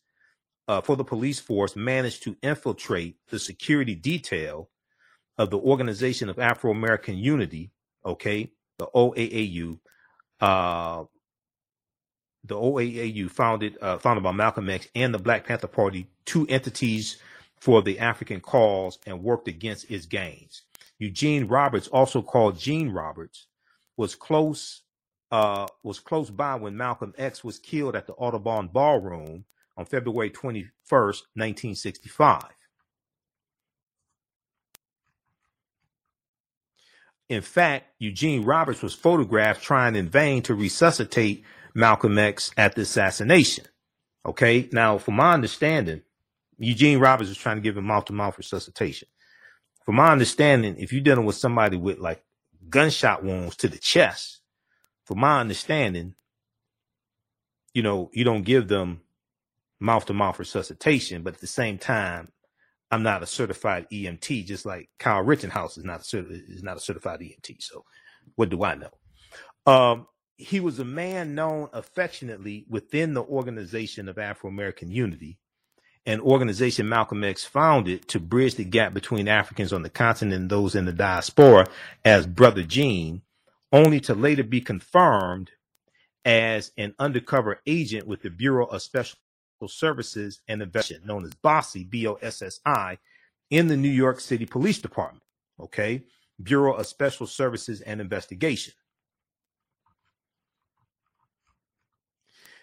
[0.67, 4.69] uh, for the police force managed to infiltrate the security detail
[5.37, 7.71] of the Organization of Afro American Unity,
[8.05, 9.79] okay, the OAAU.
[10.39, 11.05] Uh,
[12.43, 17.17] the OAAU founded uh, founded by Malcolm X and the Black Panther Party, two entities
[17.59, 20.61] for the African cause, and worked against its gains.
[20.99, 23.47] Eugene Roberts, also called Gene Roberts,
[23.97, 24.83] was close
[25.31, 29.43] uh, was close by when Malcolm X was killed at the Audubon Ballroom
[29.75, 30.71] on February 21st,
[31.35, 32.43] 1965.
[37.29, 41.43] In fact, Eugene Roberts was photographed trying in vain to resuscitate
[41.75, 43.65] Malcolm X at the assassination.
[44.25, 46.01] Okay, now from my understanding,
[46.57, 49.09] Eugene Roberts was trying to give him mouth to mouth resuscitation.
[49.87, 52.23] From my understanding, if you're dealing with somebody with like
[52.69, 54.41] gunshot wounds to the chest.
[55.05, 56.15] From my understanding,
[57.73, 59.01] you know, you don't give them
[59.79, 62.31] mouth to mouth resuscitation, but at the same time,
[62.91, 66.81] I'm not a certified EMT, just like Kyle Rittenhouse is not a is not a
[66.81, 67.61] certified EMT.
[67.61, 67.83] So,
[68.35, 68.91] what do I know?
[69.71, 70.07] Um,
[70.37, 75.37] he was a man known affectionately within the organization of Afro American Unity,
[76.07, 80.49] an organization Malcolm X founded to bridge the gap between Africans on the continent and
[80.49, 81.67] those in the diaspora
[82.05, 83.21] as Brother Gene,
[83.73, 85.51] only to later be confirmed
[86.23, 89.17] as an undercover agent with the Bureau of Special
[89.67, 92.97] Services and Investigation, known as BOSSI, B-O-S-S-I,
[93.49, 95.23] in the New York City Police Department.
[95.59, 96.03] Okay.
[96.41, 98.73] Bureau of Special Services and Investigation.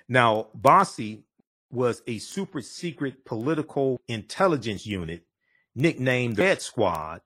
[0.08, 1.24] Now, BOSSI
[1.74, 5.24] was a super secret political intelligence unit
[5.74, 7.20] nicknamed the Red Squad,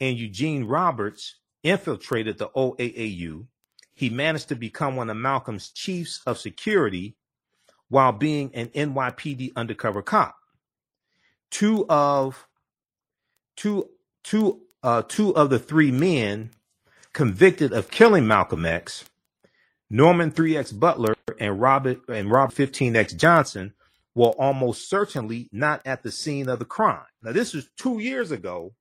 [0.00, 3.46] and Eugene Roberts infiltrated the OAAU.
[3.94, 7.16] he managed to become one of Malcolm's chiefs of security
[7.88, 10.36] while being an NYPD undercover cop.
[11.50, 12.46] Two of
[13.56, 13.88] two
[14.24, 16.50] two uh, two of the three men
[17.12, 19.04] convicted of killing Malcolm X,
[19.90, 23.72] Norman 3X Butler and Robert and Rob 15X Johnson,
[24.14, 27.06] were almost certainly not at the scene of the crime.
[27.22, 28.72] Now, this is two years ago.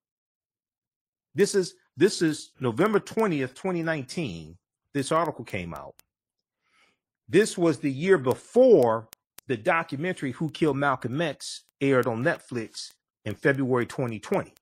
[1.36, 4.58] This is this is November 20th, 2019.
[4.94, 5.96] This article came out.
[7.30, 9.08] This was the year before
[9.48, 12.92] the documentary Who Killed Malcolm X aired on Netflix
[13.26, 14.54] in February 2020.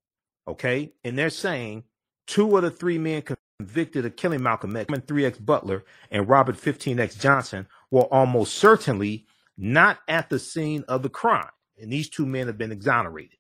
[0.47, 0.93] Okay.
[1.03, 1.83] And they're saying
[2.27, 3.21] two of the three men
[3.59, 9.25] convicted of killing Malcolm X, 3X Butler and Robert 15X Johnson, were almost certainly
[9.57, 11.49] not at the scene of the crime.
[11.81, 13.37] And these two men have been exonerated.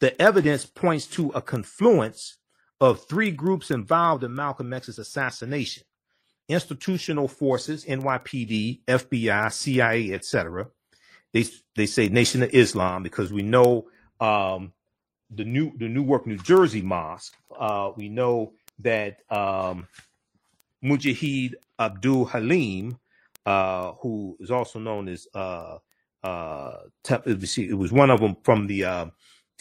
[0.00, 2.36] The evidence points to a confluence
[2.80, 5.84] of three groups involved in Malcolm X's assassination
[6.50, 10.66] institutional forces, NYPD, FBI, CIA, etc.
[11.32, 11.44] They
[11.76, 13.86] they say Nation of Islam because we know
[14.18, 14.72] um,
[15.30, 17.34] the new the Newark, New Jersey mosque.
[17.56, 18.52] Uh, we know
[18.82, 19.86] that um,
[20.84, 22.98] Mujahid Abdul Halim,
[23.46, 25.78] uh, who is also known as uh,
[26.22, 26.76] uh,
[27.26, 29.06] it was one of them from the uh,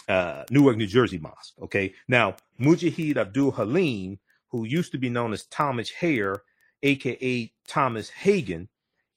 [0.08, 1.54] uh, Newark, New Jersey mosque.
[1.62, 6.44] Okay, now Mujahid Abdul Halim, who used to be known as Thomas Hare,
[6.84, 8.68] aka Thomas Hagan,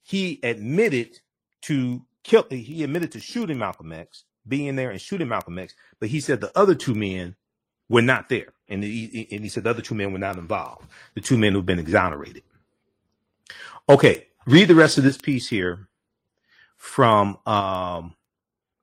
[0.03, 1.19] he admitted
[1.63, 2.45] to kill.
[2.49, 6.41] He admitted to shooting Malcolm X, being there and shooting Malcolm X, but he said
[6.41, 7.35] the other two men
[7.89, 10.87] were not there, and he, and he said the other two men were not involved.
[11.15, 12.43] The two men who've been exonerated.
[13.89, 15.87] Okay, read the rest of this piece here
[16.77, 18.15] from um,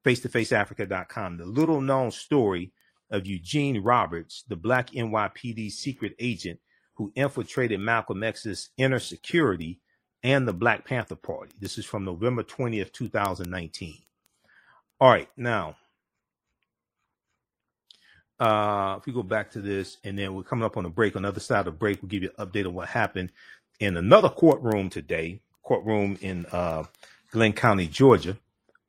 [0.05, 1.39] face-to-faceafrica.com.
[1.39, 2.73] The little known story
[3.11, 6.61] of Eugene Roberts, the black NYPD secret agent
[6.95, 9.81] who infiltrated Malcolm X's inner security
[10.23, 11.53] and the Black Panther Party.
[11.59, 13.97] This is from November 20th, 2019.
[15.01, 15.77] All right, now,
[18.41, 21.15] uh, if we go back to this, and then we're coming up on a break.
[21.15, 23.31] On the other side of the break, we'll give you an update on what happened
[23.79, 26.85] in another courtroom today, courtroom in uh,
[27.31, 28.37] Glynn County, Georgia,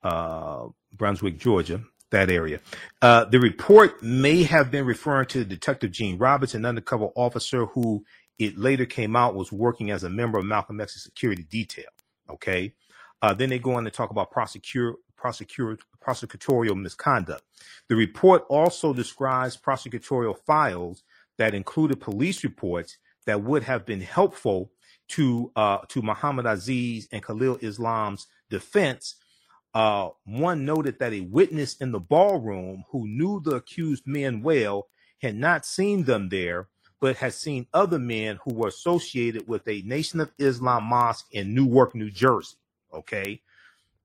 [0.03, 1.81] uh, Brunswick, Georgia
[2.11, 2.59] that area.
[3.01, 8.03] Uh, the report may have been referring to Detective Gene Roberts, an undercover officer who
[8.37, 11.85] it later came out was working as a member of Malcolm X's security detail.
[12.29, 12.73] Okay.
[13.21, 17.43] Uh, then they go on to talk about prosecute, prosecute, prosecutorial misconduct.
[17.89, 21.03] The report also describes prosecutorial files
[21.37, 24.71] that included police reports that would have been helpful
[25.09, 29.15] to uh, to Muhammad Aziz and Khalil Islam's defense
[29.73, 34.87] uh, one noted that a witness in the ballroom who knew the accused men well
[35.21, 36.67] had not seen them there,
[36.99, 41.55] but had seen other men who were associated with a Nation of Islam mosque in
[41.55, 42.57] Newark, New Jersey.
[42.93, 43.41] Okay.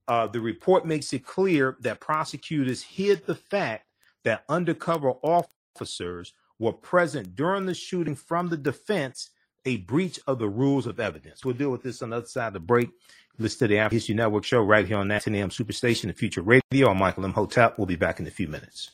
[0.08, 3.86] Uh, the report makes it clear that prosecutors hid the fact
[4.24, 9.30] that undercover officers were present during the shooting from the defense,
[9.64, 11.44] a breach of the rules of evidence.
[11.44, 12.90] We'll deal with this on the other side of the break.
[13.38, 16.42] Listen to the African History Network show right here on 10 AM Superstation and Future
[16.42, 16.88] Radio.
[16.88, 17.30] I'm Michael M.
[17.30, 17.78] Imhotep.
[17.78, 18.92] We'll be back in a few minutes.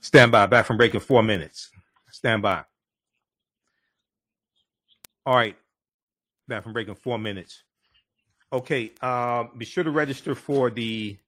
[0.00, 0.46] Stand by.
[0.46, 1.70] Back from break in four minutes.
[2.10, 2.64] Stand by.
[5.24, 5.56] All right.
[6.48, 7.62] Back from break in four minutes.
[8.52, 8.92] Okay.
[9.02, 11.18] Uh, be sure to register for the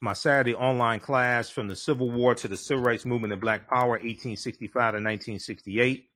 [0.00, 3.68] my Saturday online class from the Civil War to the Civil Rights Movement and Black
[3.68, 6.08] Power, 1865 to 1968.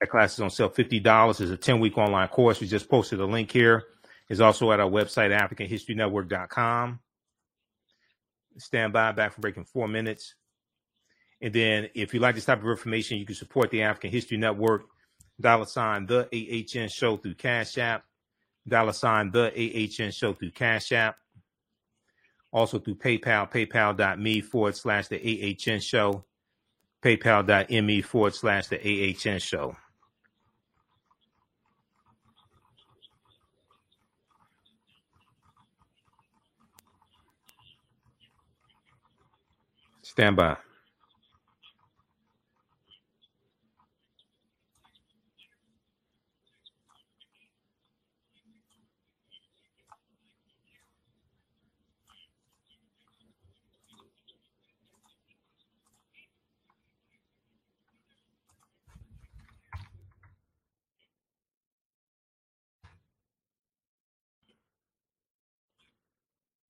[0.00, 1.30] That class is on sale $50.
[1.30, 2.60] It's a 10 week online course.
[2.60, 3.84] We just posted a link here.
[4.28, 7.00] It's also at our website, AfricanHistoryNetwork.com.
[8.58, 10.34] Stand by, back from breaking four minutes.
[11.40, 14.36] And then if you like this type of information, you can support the African History
[14.36, 14.86] Network,
[15.40, 18.04] dollar sign the AHN show through Cash App,
[18.66, 21.16] dollar sign the AHN show through Cash App,
[22.52, 25.16] also through PayPal, paypal.me forward slash the
[25.66, 26.24] AHN show,
[27.02, 29.76] paypal.me forward slash the AHN show.
[40.02, 40.56] Stand by.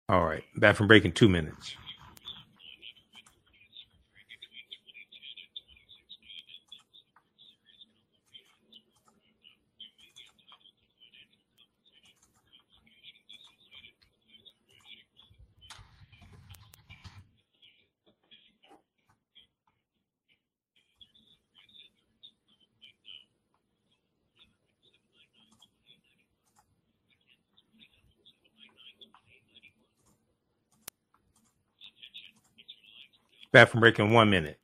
[0.08, 1.76] All right, back from breaking two minutes.
[33.56, 34.60] Back from break in one minute.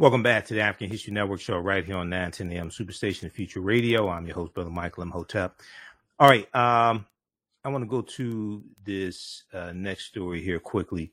[0.00, 3.60] Welcome back to the African History Network show right here on 910 AM Superstation Future
[3.60, 4.08] Radio.
[4.08, 5.60] I'm your host, Brother Michael Imhotep.
[6.20, 6.44] All right.
[6.54, 7.04] Um,
[7.64, 11.10] I want to go to this uh, next story here quickly.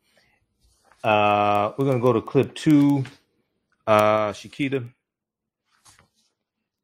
[1.03, 3.03] Uh, we're going to go to clip two.
[3.87, 4.87] Uh, Shakita,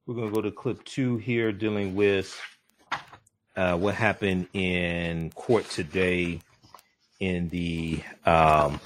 [0.07, 2.35] we're going to go to clip two here dealing with
[3.55, 6.39] uh, what happened in court today
[7.19, 8.79] in the um,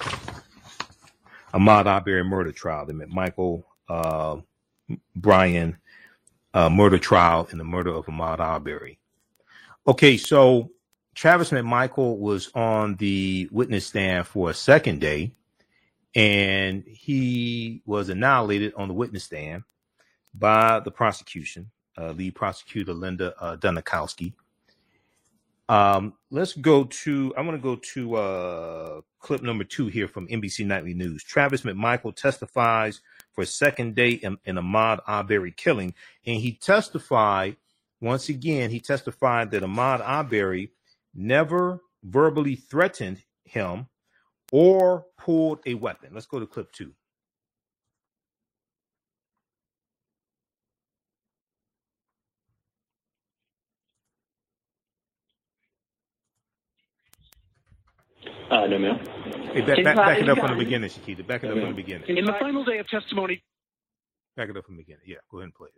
[1.56, 4.36] Ahmaud Arbery murder trial, the McMichael uh,
[5.14, 5.78] Bryan
[6.52, 8.98] uh, murder trial and the murder of Ahmaud Arbery.
[9.88, 10.70] Okay, so
[11.14, 15.32] Travis McMichael was on the witness stand for a second day,
[16.14, 19.62] and he was annihilated on the witness stand
[20.34, 24.34] by the prosecution, uh, lead prosecutor Linda uh, Dunikoski.
[25.68, 30.28] Um, let's go to, I want to go to uh, clip number two here from
[30.28, 31.24] NBC Nightly News.
[31.24, 33.00] Travis McMichael testifies
[33.32, 35.94] for second day in, in Ahmaud Arbery killing.
[36.24, 37.56] And he testified,
[38.00, 40.70] once again, he testified that Ahmaud Arbery
[41.14, 43.86] never verbally threatened him
[44.52, 46.10] or pulled a weapon.
[46.12, 46.92] Let's go to clip two.
[58.50, 58.98] Uh, no, ma'am.
[59.52, 61.26] Hey, back, back, back it up from the beginning, Shakita.
[61.26, 62.16] Back it up from the beginning.
[62.16, 63.42] In the final day of testimony,
[64.36, 65.02] Back it up from the beginning.
[65.06, 65.68] Yeah, go ahead and play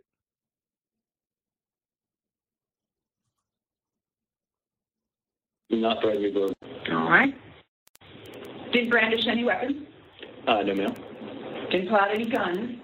[5.69, 5.77] it.
[5.77, 6.51] Not threaten me, bro.
[6.91, 7.33] All right.
[8.73, 9.87] Didn't brandish any weapons.
[10.45, 10.93] Uh, no, ma'am.
[11.71, 12.81] Didn't pull out any guns.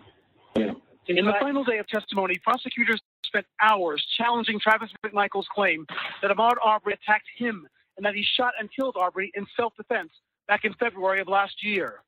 [0.57, 0.81] Ma'am.
[1.07, 5.85] in the final day of testimony, prosecutors spent hours challenging Travis McMichael's claim
[6.21, 7.67] that Ahmaud Arbery attacked him
[7.97, 10.11] and that he shot and killed Arbery in self-defense
[10.47, 12.03] back in February of last year.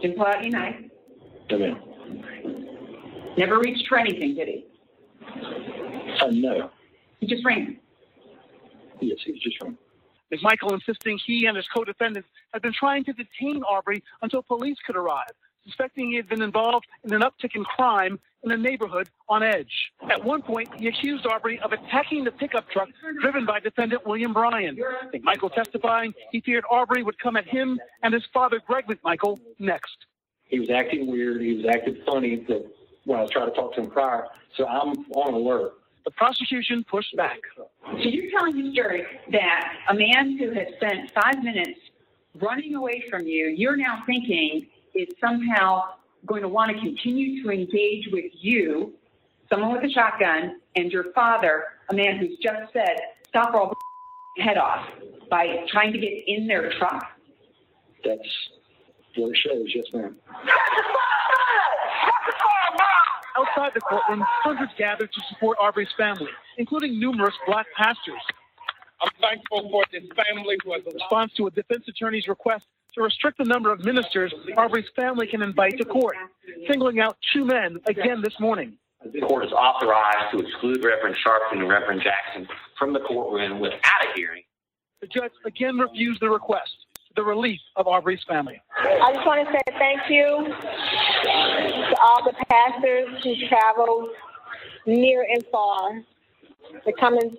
[0.00, 0.76] Didn't pull out any knife.
[1.50, 1.82] No, ma'am.
[3.36, 4.66] Never reached for anything, did he?
[6.20, 6.70] Uh, no.
[7.20, 7.78] He just ran.
[9.00, 9.76] Yes, he was just wrong.
[10.32, 14.96] McMichael insisting he and his co-defendants had been trying to detain Arbery until police could
[14.96, 15.32] arrive,
[15.68, 19.92] suspecting he had been involved in an uptick in crime in a neighborhood on edge.
[20.10, 22.88] At one point, he accused Arbery of attacking the pickup truck
[23.20, 24.78] driven by defendant William Bryan.
[25.22, 30.06] Michael testifying he feared Arbery would come at him and his father, Greg McMichael, next.
[30.44, 31.42] He was acting weird.
[31.42, 32.64] He was acting funny that
[33.04, 34.26] when I was trying to talk to him prior.
[34.56, 35.74] So I'm on alert.
[36.04, 37.40] The prosecution pushed back.
[37.56, 41.80] So you're telling the jury that a man who has spent five minutes
[42.40, 45.82] running away from you, you're now thinking is somehow
[46.26, 48.94] going to want to continue to engage with you,
[49.50, 52.96] someone with a shotgun, and your father, a man who's just said,
[53.28, 53.76] stop or I'll
[54.44, 54.86] head off,
[55.30, 57.04] by trying to get in their truck?
[58.04, 58.20] That's
[59.16, 59.66] what it shows.
[59.74, 60.16] Yes, ma'am.
[63.36, 68.20] Outside the courtroom, hundreds gathered to support Arbery's family, including numerous black pastors.
[69.00, 72.64] I'm thankful for this family who has In response to a defense attorney's request
[72.94, 76.16] to restrict the number of ministers Arbery's family can invite to court,
[76.68, 78.74] singling out two men again this morning.
[79.12, 84.04] The court is authorized to exclude Reverend Sharpton and Reverend Jackson from the courtroom without
[84.04, 84.42] a hearing.
[85.00, 86.74] The judge again refused the request,
[87.14, 88.60] the release of Arbery's family.
[88.76, 90.52] I just want to say thank you
[91.24, 94.10] to all the pastors who traveled
[94.86, 96.02] near and far
[96.84, 97.36] to come and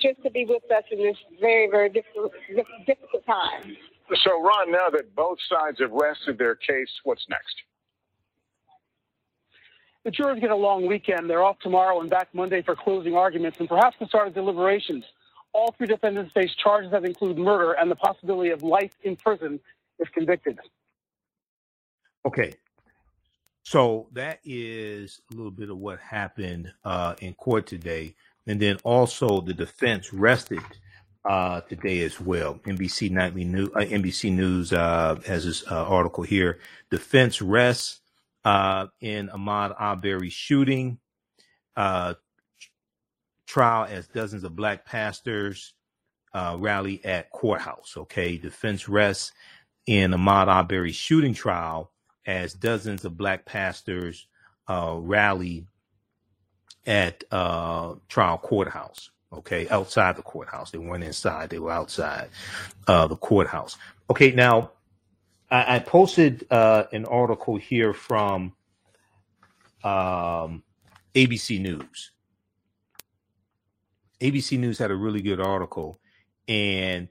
[0.00, 2.32] just to be with us in this very, very difficult,
[2.86, 3.76] difficult time.
[4.22, 7.54] So, Ron, now that both sides have rested their case, what's next?
[10.04, 11.30] The jurors get a long weekend.
[11.30, 15.04] They're off tomorrow and back Monday for closing arguments and perhaps the start of deliberations.
[15.54, 19.58] All three defendants face charges that include murder and the possibility of life in prison
[19.98, 20.58] if convicted.
[22.26, 22.54] Okay.
[23.62, 28.14] So that is a little bit of what happened uh, in court today.
[28.46, 30.60] And then also the defense rested
[31.24, 32.56] uh, today as well.
[32.64, 36.58] NBC Nightly News, uh, NBC News uh, has this uh, article here.
[36.90, 38.00] Defense rests
[38.44, 40.98] uh, in Ahmaud Arbery shooting.
[41.76, 42.14] Uh,
[43.46, 45.74] trial as dozens of black pastors
[46.34, 47.94] uh, rally at courthouse.
[47.96, 49.32] Okay, defense rests
[49.86, 51.92] in Ahmaud Arbery shooting trial
[52.26, 54.26] as dozens of black pastors
[54.68, 55.66] uh, rally
[56.86, 59.10] at uh, trial courthouse.
[59.34, 60.70] Okay, outside the courthouse.
[60.70, 62.30] They weren't inside; they were outside
[62.86, 63.76] uh, the courthouse.
[64.10, 64.70] Okay, now
[65.50, 68.54] I, I posted uh, an article here from
[69.82, 70.62] um,
[71.14, 72.12] ABC News.
[74.20, 76.00] ABC News had a really good article,
[76.48, 77.08] and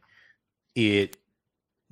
[0.75, 1.17] it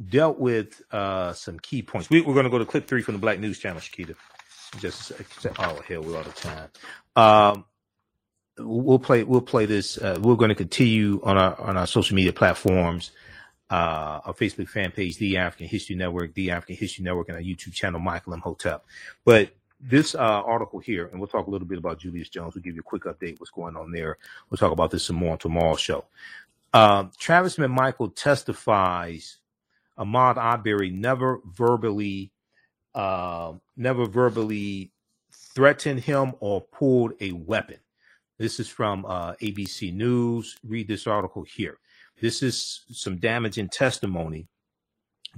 [0.10, 2.10] dealt with uh, some key points.
[2.10, 4.16] We, are going to go to clip three from the Black News Channel, Shakita.
[4.80, 5.12] Just.
[5.60, 6.70] Oh hell, we're out of time.
[7.16, 7.66] Um,
[8.58, 9.24] we'll play.
[9.24, 9.98] We'll play this.
[9.98, 13.12] Uh, we're going to continue on our on our social media platforms.
[13.70, 17.42] Uh, our Facebook fan page, The African History Network, The African History Network, and our
[17.42, 18.86] YouTube channel, Michael Imhotep.
[19.24, 22.54] But this uh, article here, and we'll talk a little bit about Julius Jones.
[22.54, 24.18] We'll give you a quick update what's going on there.
[24.50, 26.04] We'll talk about this some more on tomorrow's show.
[26.74, 29.38] Um, Travis McMichael testifies
[29.98, 32.32] Ahmaud Arbery never verbally,
[32.94, 34.92] uh, never verbally
[35.32, 37.78] threatened him or pulled a weapon.
[38.42, 40.58] This is from uh, ABC News.
[40.68, 41.78] Read this article here.
[42.20, 44.48] This is some damaging testimony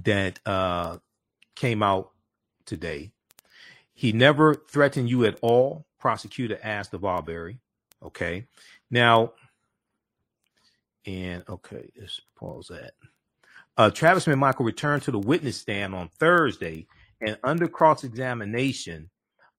[0.04, 0.96] that uh,
[1.54, 2.12] came out
[2.64, 3.12] today.
[3.92, 7.58] He never threatened you at all, prosecutor asked of Arbery.
[8.02, 8.46] Okay.
[8.90, 9.34] Now,
[11.04, 12.94] and okay, let's pause that.
[13.76, 16.86] Uh, Travis McMichael returned to the witness stand on Thursday,
[17.20, 19.10] and under cross examination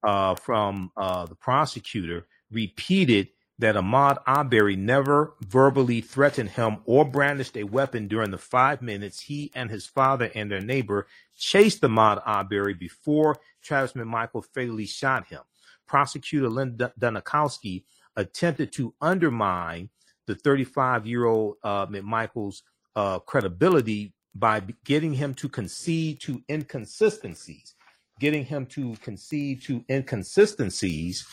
[0.02, 3.28] uh, from uh, the prosecutor, repeated
[3.58, 9.22] that Ahmaud Arbery never verbally threatened him or brandished a weapon during the five minutes
[9.22, 15.28] he and his father and their neighbor chased Ahmaud Arbery before Travis McMichael fatally shot
[15.28, 15.42] him.
[15.88, 17.84] Prosecutor Linda Dunikoski
[18.16, 19.90] attempted to undermine
[20.26, 22.64] the 35 year old uh, McMichael's
[22.96, 27.76] uh, credibility by getting him to concede to inconsistencies,
[28.20, 31.26] getting him to concede to inconsistencies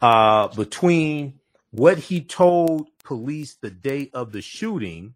[0.00, 1.40] uh, between
[1.70, 5.14] what he told police the day of the shooting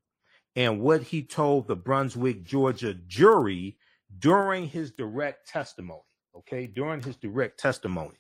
[0.57, 3.77] and what he told the Brunswick, Georgia jury
[4.19, 6.03] during his direct testimony.
[6.37, 8.17] Okay, during his direct testimony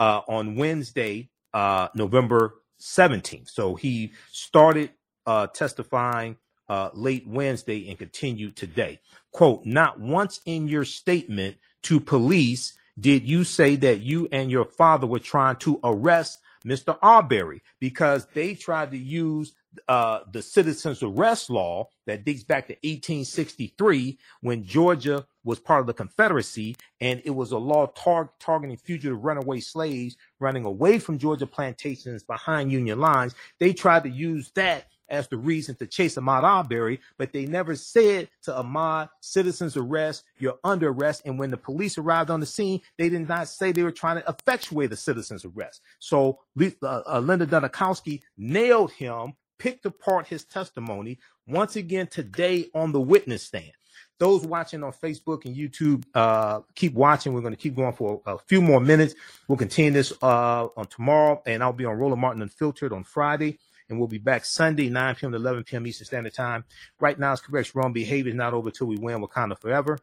[0.00, 3.50] uh, on Wednesday, uh, November 17th.
[3.50, 4.92] So he started
[5.26, 6.36] uh, testifying
[6.68, 9.00] uh, late Wednesday and continued today.
[9.32, 14.64] Quote, not once in your statement to police did you say that you and your
[14.64, 16.98] father were trying to arrest Mr.
[17.02, 19.54] Arbery because they tried to use
[19.88, 25.86] uh, the citizens arrest law that dates back to 1863 when Georgia was part of
[25.86, 31.18] the Confederacy and it was a law tar- targeting fugitive runaway slaves running away from
[31.18, 33.34] Georgia plantations behind Union lines.
[33.60, 37.76] They tried to use that as the reason to chase Ahmaud Arbery, but they never
[37.76, 41.22] said to Ahmaud, citizens arrest, you're under arrest.
[41.24, 44.20] And when the police arrived on the scene, they did not say they were trying
[44.22, 45.80] to effectuate the citizens arrest.
[45.98, 52.92] So uh, uh, Linda Dunikoski nailed him, picked apart his testimony once again today on
[52.92, 53.72] the witness stand.
[54.18, 57.34] Those watching on Facebook and YouTube, uh, keep watching.
[57.34, 59.14] We're going to keep going for a, a few more minutes.
[59.46, 63.58] We'll continue this uh, on tomorrow, and I'll be on Roland Martin Unfiltered on Friday
[63.88, 65.32] and we'll be back Sunday, 9 p.m.
[65.32, 65.86] to 11 p.m.
[65.86, 66.64] Eastern Standard Time.
[67.00, 67.74] Right now, it's correct.
[67.74, 69.98] Wrong behavior is not over till we win Wakanda forever.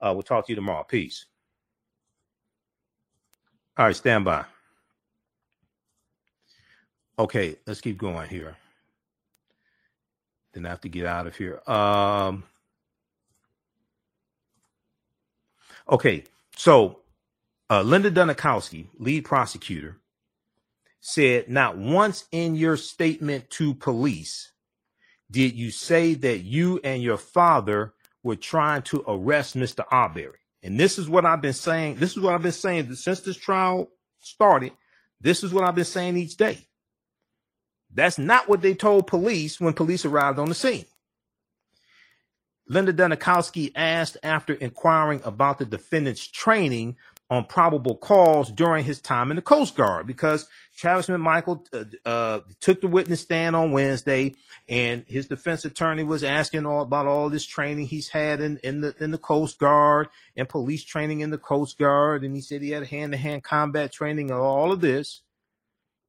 [0.00, 0.84] Uh, we'll talk to you tomorrow.
[0.84, 1.26] Peace.
[3.76, 4.44] All right, stand by.
[7.18, 8.56] Okay, let's keep going here.
[10.52, 11.60] Then I have to get out of here.
[11.66, 12.44] Um,
[15.88, 16.24] okay,
[16.56, 17.00] so
[17.70, 19.96] uh, Linda Dunikoski, lead prosecutor,
[21.00, 24.52] said not once in your statement to police
[25.30, 27.92] did you say that you and your father
[28.22, 29.84] were trying to arrest Mr.
[29.90, 30.38] Arbery.
[30.62, 31.96] And this is what I've been saying.
[31.96, 33.90] This is what I've been saying since this trial
[34.20, 34.72] started.
[35.20, 36.58] This is what I've been saying each day.
[37.92, 40.84] That's not what they told police when police arrived on the scene.
[42.68, 46.96] Linda Dunikoski asked after inquiring about the defendant's training
[47.30, 50.48] on probable cause during his time in the Coast Guard because
[50.78, 54.36] Travis McMichael uh, uh, took the witness stand on Wednesday,
[54.68, 58.80] and his defense attorney was asking all about all this training he's had in, in
[58.80, 62.62] the in the Coast Guard and police training in the Coast Guard, and he said
[62.62, 65.22] he had hand to hand combat training and all of this.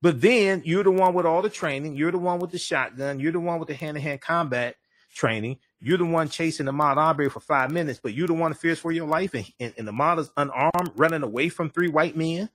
[0.04, 3.20] But then you're the one with all the training, you're the one with the shotgun,
[3.20, 4.76] you're the one with the hand to hand combat
[5.16, 5.58] training.
[5.82, 8.60] You're the one chasing the Ahmaud Arbery for five minutes, but you're the one that
[8.60, 12.50] fears for your life, and, and, and is unarmed, running away from three white men.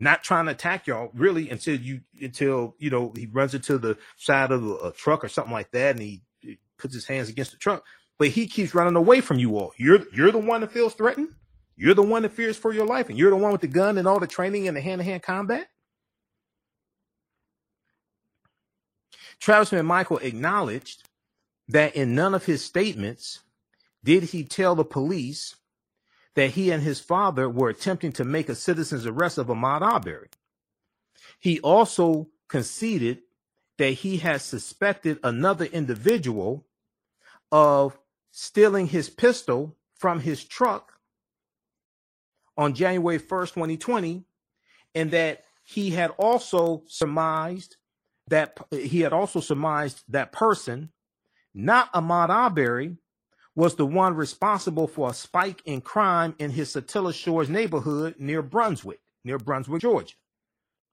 [0.00, 3.96] Not trying to attack y'all really until you until you know he runs into the
[4.16, 7.28] side of a, a truck or something like that and he, he puts his hands
[7.28, 7.84] against the truck.
[8.18, 9.72] But he keeps running away from you all.
[9.76, 11.28] You're you're the one that feels threatened.
[11.76, 13.98] You're the one that fears for your life and you're the one with the gun
[13.98, 15.68] and all the training and the hand-to-hand combat.
[19.40, 21.04] Travis mcmichael acknowledged
[21.68, 23.40] that in none of his statements
[24.04, 25.54] did he tell the police
[26.34, 30.28] that he and his father were attempting to make a citizen's arrest of Ahmaud Arbery.
[31.38, 33.22] He also conceded
[33.78, 36.66] that he had suspected another individual
[37.52, 37.98] of
[38.30, 40.92] stealing his pistol from his truck
[42.56, 44.24] on January 1st, 2020,
[44.94, 47.76] and that he had also surmised
[48.28, 50.90] that he had also surmised that person,
[51.54, 52.96] not Ahmaud Arbery,
[53.58, 58.40] was the one responsible for a spike in crime in his Satilla Shores neighborhood near
[58.40, 60.14] Brunswick, near Brunswick, Georgia.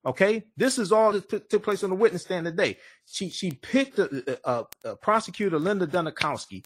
[0.03, 2.79] Okay, this is all that took, place on the witness stand today.
[3.05, 6.65] She she picked a, a, a prosecutor, Linda Dunikoski,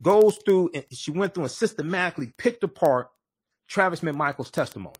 [0.00, 3.08] goes through and she went through and systematically picked apart
[3.66, 4.94] Travis McMichael's testimony.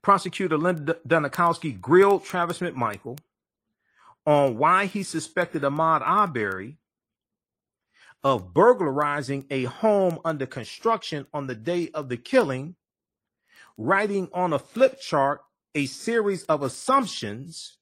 [0.00, 3.18] Prosecutor Linda Dunikoski grilled Travis McMichael
[4.28, 6.76] on why he suspected Ahmaud Arbery
[8.22, 12.76] of burglarizing a home under construction on the day of the killing,
[13.78, 15.40] writing on a flip chart
[15.74, 17.78] a series of assumptions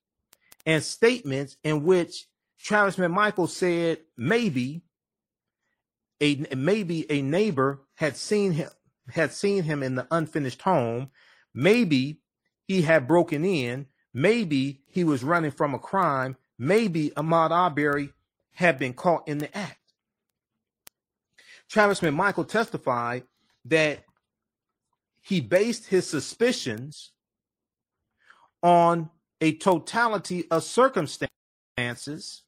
[0.64, 2.28] and statements in which
[2.60, 4.82] Travis McMichael said maybe
[6.20, 8.70] a maybe a neighbor had seen him
[9.10, 11.10] had seen him in the unfinished home,
[11.52, 12.20] maybe
[12.68, 13.86] he had broken in
[14.16, 16.38] Maybe he was running from a crime.
[16.58, 18.14] Maybe Ahmaud Arbery
[18.52, 19.92] had been caught in the act.
[21.68, 23.24] Travis McMichael testified
[23.66, 24.04] that
[25.20, 27.12] he based his suspicions
[28.62, 29.10] on
[29.42, 32.42] a totality of circumstances,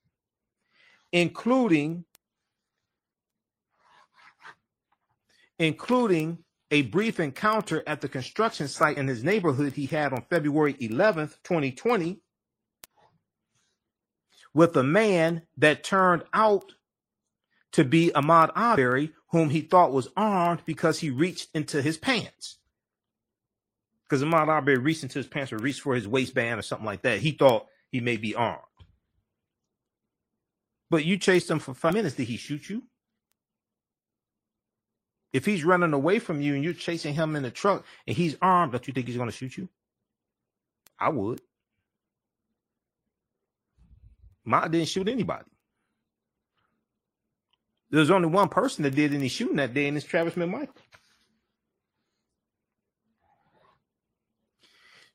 [1.12, 2.06] including
[5.58, 6.38] including
[6.70, 11.36] a brief encounter at the construction site in his neighborhood he had on February 11th,
[11.44, 12.20] 2020,
[14.52, 16.72] with a man that turned out
[17.72, 22.58] to be Ahmaud Arbery, whom he thought was armed because he reached into his pants.
[24.04, 27.02] Because Ahmaud Arbery reached into his pants or reached for his waistband or something like
[27.02, 27.20] that.
[27.20, 28.62] He thought he may be armed.
[30.90, 32.16] But you chased him for five minutes.
[32.16, 32.84] Did he shoot you?
[35.32, 38.36] If he's running away from you and you're chasing him in the truck and he's
[38.40, 39.68] armed, don't you think he's going to shoot you?
[40.98, 41.40] I would.
[44.44, 45.44] Ma didn't shoot anybody.
[47.90, 50.68] There's only one person that did any shooting that day, and it's Travis McMichael.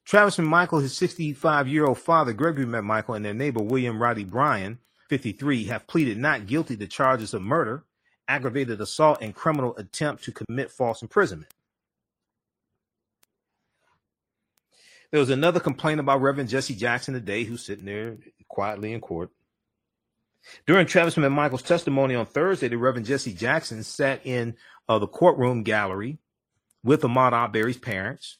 [0.05, 4.80] Travis McMichael, his 65 year old father, Gregory McMichael, and their neighbor, William Roddy Bryan,
[5.09, 7.84] 53, have pleaded not guilty to charges of murder
[8.28, 11.51] aggravated assault and criminal attempt to commit false imprisonment.
[15.11, 18.17] There was another complaint about Reverend Jesse Jackson today, who's sitting there
[18.47, 19.30] quietly in court.
[20.65, 24.55] During Travis McMichael's testimony on Thursday, the Reverend Jesse Jackson sat in
[24.89, 26.17] uh, the courtroom gallery
[26.84, 28.38] with Ahmaud Arbery's parents,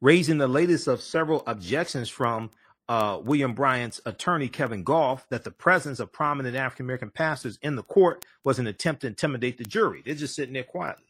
[0.00, 2.50] raising the latest of several objections from
[2.88, 7.76] uh, William Bryant's attorney, Kevin Gough, that the presence of prominent African American pastors in
[7.76, 10.02] the court was an attempt to intimidate the jury.
[10.04, 11.04] They're just sitting there quietly.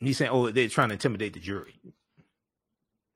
[0.00, 1.74] And he's saying, oh, they're trying to intimidate the jury.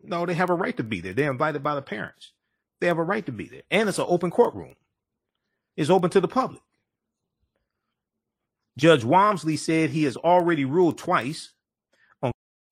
[0.03, 1.15] No, they have a right to be there.
[1.15, 2.33] They're invited by the parents.
[2.81, 3.63] They have a right to be there.
[3.73, 4.77] And it's an open courtroom,
[5.77, 6.63] it's open to the public.
[8.79, 11.53] Judge Walmsley said he has already ruled twice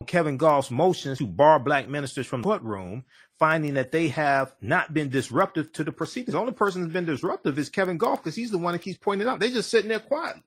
[0.07, 3.05] Kevin Gough's motions to bar black ministers from the courtroom,
[3.38, 6.32] finding that they have not been disruptive to the proceedings.
[6.32, 8.99] The only person that's been disruptive is Kevin Gough because he's the one that keeps
[8.99, 9.40] pointing out.
[9.40, 10.42] They're just sitting there quietly.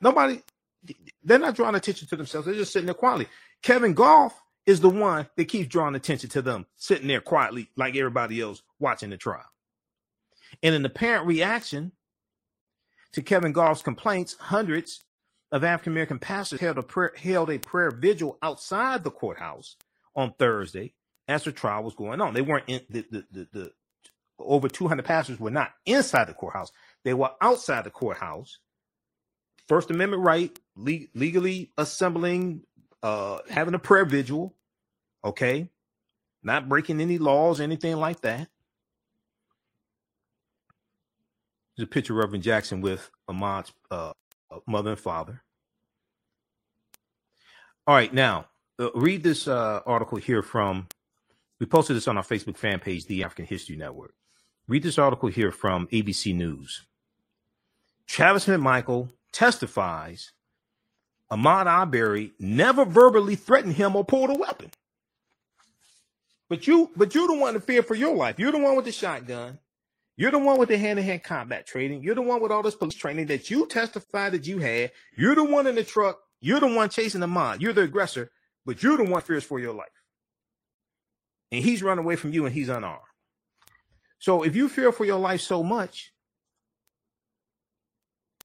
[0.00, 0.42] Nobody,
[1.22, 2.46] they're not drawing attention to themselves.
[2.46, 3.28] They're just sitting there quietly.
[3.62, 4.34] Kevin Gough
[4.66, 8.62] is the one that keeps drawing attention to them, sitting there quietly like everybody else
[8.78, 9.44] watching the trial.
[10.62, 11.92] And in apparent reaction
[13.12, 15.04] to Kevin Gough's complaints, hundreds
[15.52, 19.76] of African American pastors held a prayer held a prayer vigil outside the courthouse
[20.16, 20.94] on Thursday
[21.28, 22.34] as the trial was going on.
[22.34, 23.72] They weren't in the the, the, the
[24.38, 26.72] over 200 pastors were not inside the courthouse.
[27.04, 28.58] They were outside the courthouse.
[29.68, 32.62] First Amendment right, le- legally assembling,
[33.02, 34.54] uh, having a prayer vigil,
[35.24, 35.68] okay,
[36.42, 38.48] not breaking any laws, anything like that.
[41.76, 44.12] There's a picture of Reverend Jackson with Ahmaud's uh,
[44.66, 45.42] mother and father.
[47.86, 48.46] All right, now
[48.78, 50.88] uh, read this uh, article here from.
[51.58, 54.14] We posted this on our Facebook fan page, the African History Network.
[54.66, 56.82] Read this article here from ABC News.
[58.06, 60.32] Travis McMichael testifies
[61.30, 64.70] Ahmaud Arbery never verbally threatened him or pulled a weapon.
[66.48, 68.38] But you, but you're the one to fear for your life.
[68.38, 69.58] You're the one with the shotgun.
[70.16, 72.02] You're the one with the hand-to-hand combat training.
[72.02, 74.92] You're the one with all this police training that you testified that you had.
[75.16, 76.18] You're the one in the truck.
[76.40, 77.62] You're the one chasing the mod.
[77.62, 78.30] You're the aggressor,
[78.66, 79.86] but you're the one fears for your life.
[81.50, 83.00] And he's running away from you and he's unarmed.
[84.18, 86.12] So if you fear for your life so much,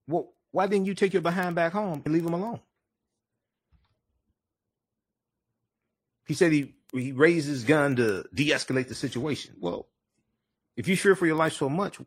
[0.08, 2.62] well, why didn't you take your behind back home and leave him alone?
[6.26, 9.56] He said he, he raised his gun to de-escalate the situation.
[9.60, 9.88] Well,
[10.78, 12.00] if you fear for your life so much,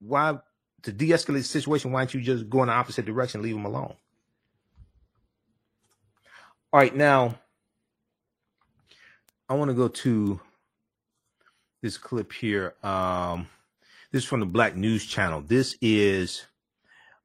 [0.00, 0.38] why
[0.82, 1.92] to de-escalate the situation?
[1.92, 3.94] Why don't you just go in the opposite direction, leave him alone?
[6.72, 7.38] All right, now
[9.48, 10.40] I want to go to
[11.80, 12.74] this clip here.
[12.82, 13.48] Um,
[14.12, 15.42] this is from the Black News Channel.
[15.42, 16.44] This is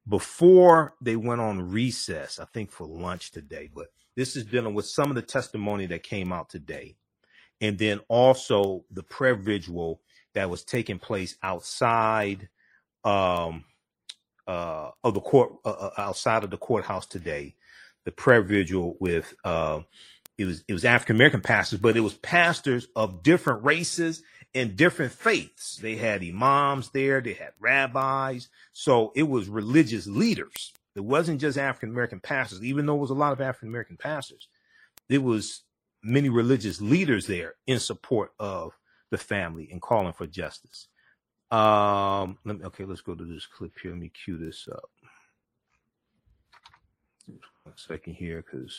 [0.07, 4.86] before they went on recess, I think for lunch today, but this is dealing with
[4.86, 6.95] some of the testimony that came out today.
[7.64, 10.01] And then also the prayer vigil
[10.34, 12.49] that was taking place outside
[13.05, 13.64] um,
[14.45, 17.55] uh, of the court, uh, uh outside of the courthouse today.
[18.03, 19.80] The prayer vigil with uh,
[20.38, 24.76] it was it was African American pastors, but it was pastors of different races and
[24.76, 25.78] different faiths.
[25.78, 30.74] They had imams there, they had rabbis, so it was religious leaders.
[30.97, 33.95] It wasn't just African American pastors, even though it was a lot of African American
[33.95, 34.49] pastors.
[35.07, 35.61] It was
[36.03, 38.77] many religious leaders there in support of
[39.09, 40.87] the family and calling for justice.
[41.49, 43.91] Um, let me, okay, let's go to this clip here.
[43.91, 44.89] Let me cue this up.
[47.63, 48.77] One second here, because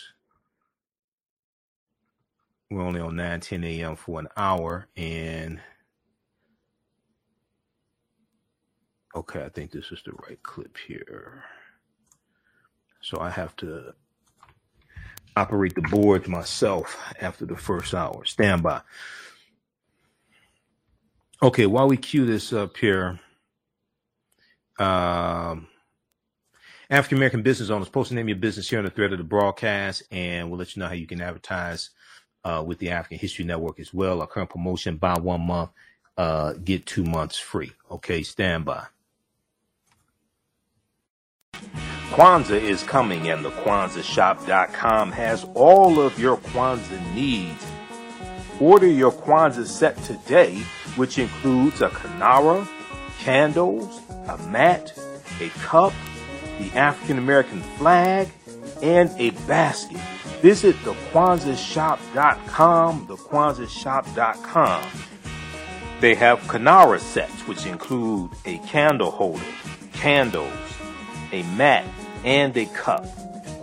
[2.70, 3.96] we're only on 9 10 a.m.
[3.96, 4.88] for an hour.
[4.96, 5.60] And
[9.14, 11.44] okay, I think this is the right clip here.
[13.00, 13.94] So I have to
[15.36, 18.24] operate the boards myself after the first hour.
[18.24, 18.80] Stand by.
[21.42, 23.18] Okay, while we cue this up here,
[24.78, 25.66] um,
[26.90, 29.18] African American business owners, post the name of your business here on the thread of
[29.18, 31.90] the broadcast, and we'll let you know how you can advertise
[32.44, 34.20] uh, with the African History Network as well.
[34.20, 35.70] Our current promotion: buy one month,
[36.16, 37.72] uh, get two months free.
[37.90, 38.86] Okay, stand by.
[42.14, 47.66] Kwanzaa is coming, and the KwanzaaShop.com has all of your Kwanzaa needs.
[48.60, 50.58] Order your Kwanzaa set today,
[50.94, 52.68] which includes a Kinara,
[53.18, 54.96] candles, a mat,
[55.40, 55.92] a cup,
[56.60, 58.28] the African American flag,
[58.80, 59.98] and a basket.
[60.40, 64.84] Visit thekwanzaashop.com, thekwanzaashop.com.
[65.98, 69.42] They have Kinara sets, which include a candle holder,
[69.94, 70.52] candles,
[71.32, 71.84] a mat,
[72.24, 73.04] and a cup.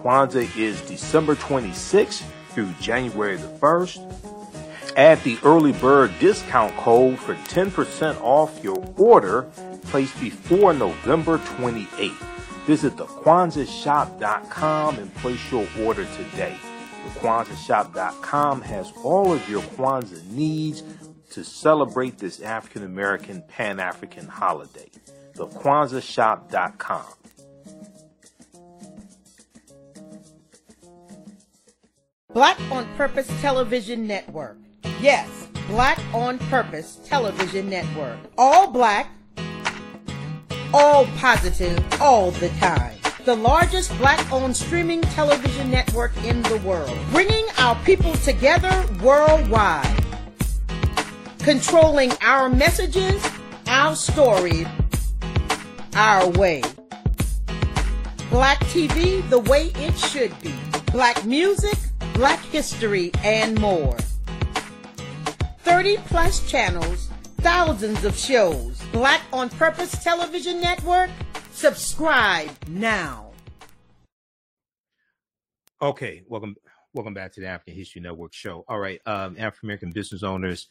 [0.02, 4.98] Kwanzaa is December 26th through January the 1st.
[4.98, 9.44] Add the early bird discount code for 10% off your order
[9.84, 12.18] placed before November 28th.
[12.66, 16.56] Visit thekwanzaashop.com and place your order today.
[17.16, 20.84] TheKwanzaaShop.com has all of your Kwanzaa needs
[21.32, 24.90] to celebrate this African American Pan African holiday.
[25.36, 27.21] TheKwanzaaShop.com.
[32.34, 34.58] Black on Purpose Television Network.
[35.02, 38.18] Yes, Black on Purpose Television Network.
[38.38, 39.10] All black
[40.74, 42.98] all positive, all the time.
[43.26, 48.72] The largest black owned streaming television network in the world, bringing our people together
[49.04, 49.98] worldwide.
[51.40, 53.24] Controlling our messages,
[53.68, 54.68] our stories,
[55.96, 56.64] our way.
[58.30, 60.54] Black TV the way it should be.
[60.92, 61.78] Black music,
[62.22, 63.98] black history, and more.
[65.64, 71.10] 30 plus channels, thousands of shows Black on Purpose Television Network.
[71.52, 73.32] Subscribe now.
[75.82, 76.56] Okay, welcome
[76.94, 78.66] welcome back to the African History Network show.
[78.68, 80.68] All right, um, African American business owners,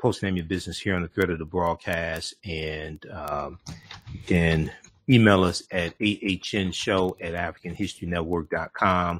[0.00, 3.58] post name your business here on the thread of the broadcast, and um,
[4.28, 4.70] can
[5.10, 9.18] email us at ahnshow at africanhistorynetwork.com,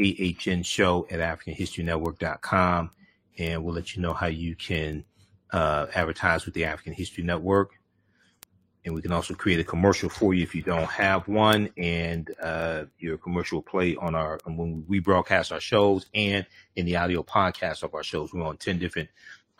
[0.00, 2.90] ahnshow at africanhistorynetwork.com,
[3.38, 5.04] and we'll let you know how you can
[5.52, 7.72] uh, advertise with the African History Network.
[8.84, 11.70] and we can also create a commercial for you if you don't have one.
[11.76, 16.86] And uh, your commercial will play on our when we broadcast our shows and in
[16.86, 18.32] the audio podcast of our shows.
[18.32, 19.08] We're on ten different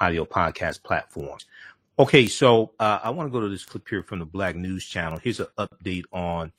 [0.00, 1.46] audio podcast platforms.
[1.98, 4.86] Okay, so uh, I want to go to this clip here from the Black News
[4.86, 5.18] Channel.
[5.18, 6.52] Here's an update on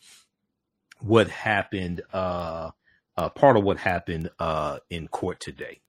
[1.00, 2.02] what happened.
[2.12, 2.72] Uh,
[3.18, 5.82] uh, part of what happened uh, in court today.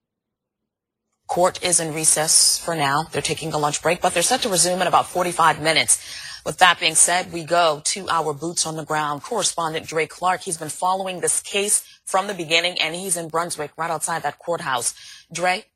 [1.28, 3.04] Court is in recess for now.
[3.12, 6.02] They're taking a lunch break, but they're set to resume in about 45 minutes.
[6.46, 10.40] With that being said, we go to our boots on the ground correspondent Dre Clark.
[10.40, 14.38] He's been following this case from the beginning, and he's in Brunswick, right outside that
[14.38, 14.94] courthouse.
[15.30, 15.66] Dre?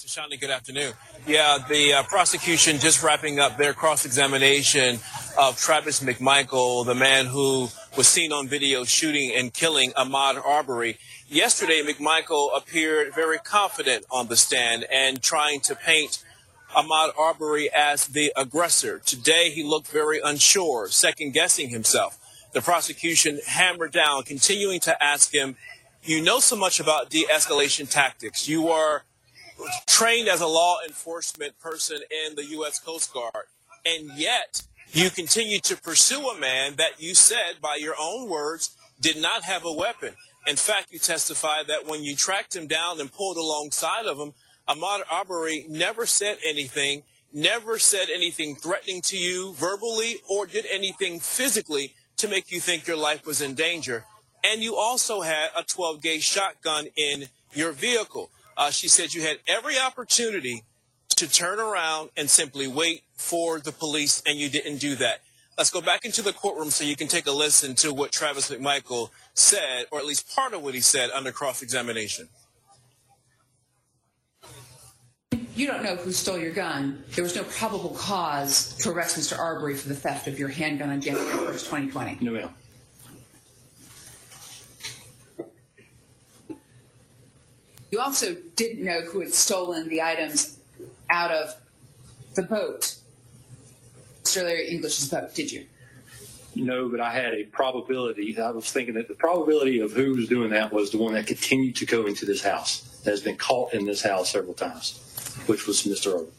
[0.00, 0.94] Tashani, good afternoon.
[1.26, 4.98] Yeah, the uh, prosecution just wrapping up their cross-examination
[5.38, 10.96] of Travis McMichael, the man who was seen on video shooting and killing Ahmaud Arbery.
[11.28, 16.24] Yesterday, McMichael appeared very confident on the stand and trying to paint
[16.74, 19.00] Ahmaud Arbery as the aggressor.
[19.00, 22.16] Today, he looked very unsure, second guessing himself.
[22.54, 25.56] The prosecution hammered down, continuing to ask him,
[26.02, 28.48] You know so much about de escalation tactics.
[28.48, 29.04] You are
[29.86, 32.78] trained as a law enforcement person in the U.S.
[32.78, 33.46] Coast Guard,
[33.84, 38.76] and yet you continue to pursue a man that you said, by your own words,
[39.00, 40.14] did not have a weapon.
[40.46, 44.32] In fact, you testified that when you tracked him down and pulled alongside of him,
[44.68, 47.02] Ahmaud Arbery never said anything,
[47.32, 52.86] never said anything threatening to you verbally or did anything physically to make you think
[52.86, 54.04] your life was in danger.
[54.42, 58.30] And you also had a 12 gauge shotgun in your vehicle.
[58.60, 60.64] Uh, she said you had every opportunity
[61.16, 65.22] to turn around and simply wait for the police, and you didn't do that.
[65.56, 68.50] Let's go back into the courtroom so you can take a listen to what Travis
[68.50, 72.28] McMichael said, or at least part of what he said under cross examination.
[75.56, 77.02] You don't know who stole your gun.
[77.14, 79.38] There was no probable cause to arrest Mr.
[79.38, 82.18] Arbery for the theft of your handgun on January 1st, 2020.
[82.20, 82.50] No, ma'am.
[87.90, 90.58] You also didn't know who had stolen the items
[91.10, 91.56] out of
[92.34, 92.94] the boat,
[94.22, 94.44] Mr.
[94.44, 95.66] Larry English's boat, did you?
[96.54, 98.36] No, but I had a probability.
[98.38, 101.26] I was thinking that the probability of who was doing that was the one that
[101.26, 104.98] continued to go into this house, that has been caught in this house several times,
[105.46, 106.14] which was Mr.
[106.14, 106.32] Irvin.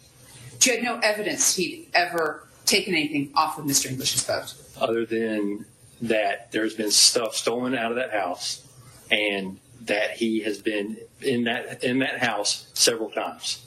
[0.63, 3.89] You had no evidence he'd ever taken anything off of Mr.
[3.89, 4.53] English's boat.
[4.79, 5.65] Other than
[6.01, 8.67] that, there's been stuff stolen out of that house,
[9.09, 13.65] and that he has been in that in that house several times.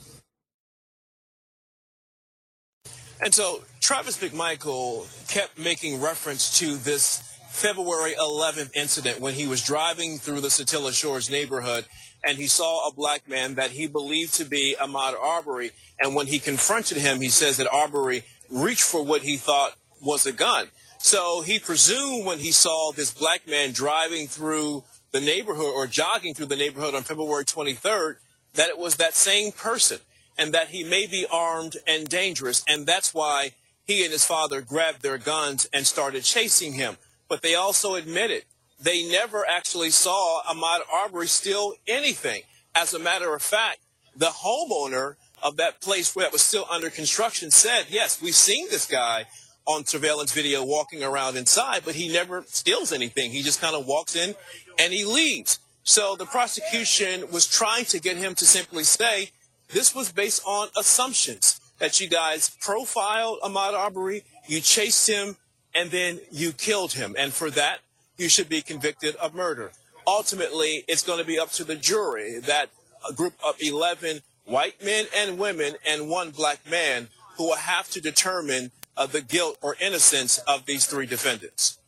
[3.23, 9.63] And so Travis McMichael kept making reference to this February 11th incident when he was
[9.63, 11.85] driving through the Satilla Shores neighborhood
[12.25, 15.71] and he saw a black man that he believed to be Ahmaud Arbery.
[15.99, 20.25] And when he confronted him, he says that Arbery reached for what he thought was
[20.25, 20.67] a gun.
[20.97, 24.83] So he presumed when he saw this black man driving through
[25.15, 28.17] the neighborhood or jogging through the neighborhood on February 23rd
[28.55, 29.97] that it was that same person
[30.37, 32.65] and that he may be armed and dangerous.
[32.67, 33.51] And that's why
[33.85, 36.97] he and his father grabbed their guns and started chasing him.
[37.29, 38.43] But they also admitted
[38.77, 42.41] they never actually saw Ahmaud Arbery steal anything.
[42.75, 43.79] As a matter of fact,
[44.17, 48.85] the homeowner of that place that was still under construction said, yes, we've seen this
[48.85, 49.27] guy
[49.65, 53.31] on surveillance video walking around inside, but he never steals anything.
[53.31, 54.35] He just kind of walks in
[54.79, 55.59] and he leaves.
[55.83, 59.31] So the prosecution was trying to get him to simply say
[59.69, 65.37] this was based on assumptions that you guys profiled Ahmaud Arbery, you chased him,
[65.73, 67.15] and then you killed him.
[67.17, 67.79] And for that,
[68.17, 69.71] you should be convicted of murder.
[70.07, 72.69] Ultimately, it's going to be up to the jury, that
[73.07, 77.89] a group of 11 white men and women and one black man who will have
[77.91, 81.79] to determine uh, the guilt or innocence of these three defendants.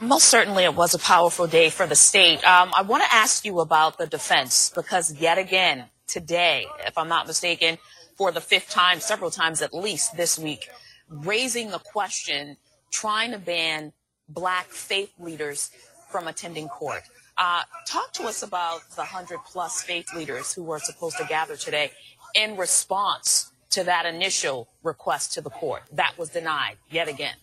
[0.00, 2.42] Most certainly, it was a powerful day for the state.
[2.44, 7.08] Um, I want to ask you about the defense because, yet again, today, if I'm
[7.08, 7.78] not mistaken,
[8.16, 10.68] for the fifth time, several times at least this week,
[11.08, 12.56] raising the question,
[12.90, 13.92] trying to ban
[14.28, 15.70] black faith leaders
[16.10, 17.02] from attending court.
[17.38, 21.56] Uh, talk to us about the 100 plus faith leaders who were supposed to gather
[21.56, 21.90] today
[22.34, 25.82] in response to that initial request to the court.
[25.92, 27.34] That was denied yet again.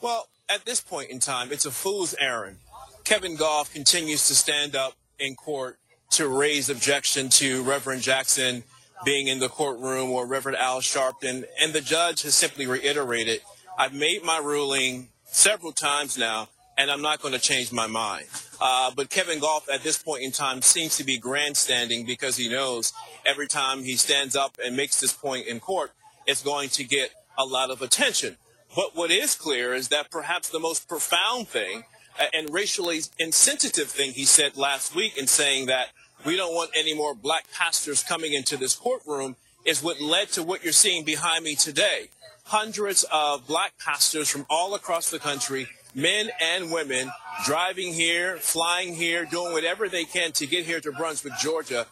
[0.00, 2.58] Well, at this point in time, it's a fool's errand.
[3.04, 5.78] Kevin Gough continues to stand up in court
[6.10, 8.64] to raise objection to Reverend Jackson
[9.04, 13.40] being in the courtroom or Reverend Al Sharpton, and the judge has simply reiterated,
[13.76, 18.26] I've made my ruling several times now, and I'm not going to change my mind.
[18.60, 22.48] Uh, but Kevin Gough at this point in time seems to be grandstanding because he
[22.48, 22.92] knows
[23.24, 25.92] every time he stands up and makes this point in court,
[26.26, 28.36] it's going to get a lot of attention.
[28.74, 31.84] But what is clear is that perhaps the most profound thing
[32.32, 35.88] and racially insensitive thing he said last week in saying that
[36.24, 40.42] we don't want any more black pastors coming into this courtroom is what led to
[40.42, 42.08] what you're seeing behind me today.
[42.44, 47.10] Hundreds of black pastors from all across the country, men and women,
[47.44, 51.86] driving here, flying here, doing whatever they can to get here to Brunswick, Georgia,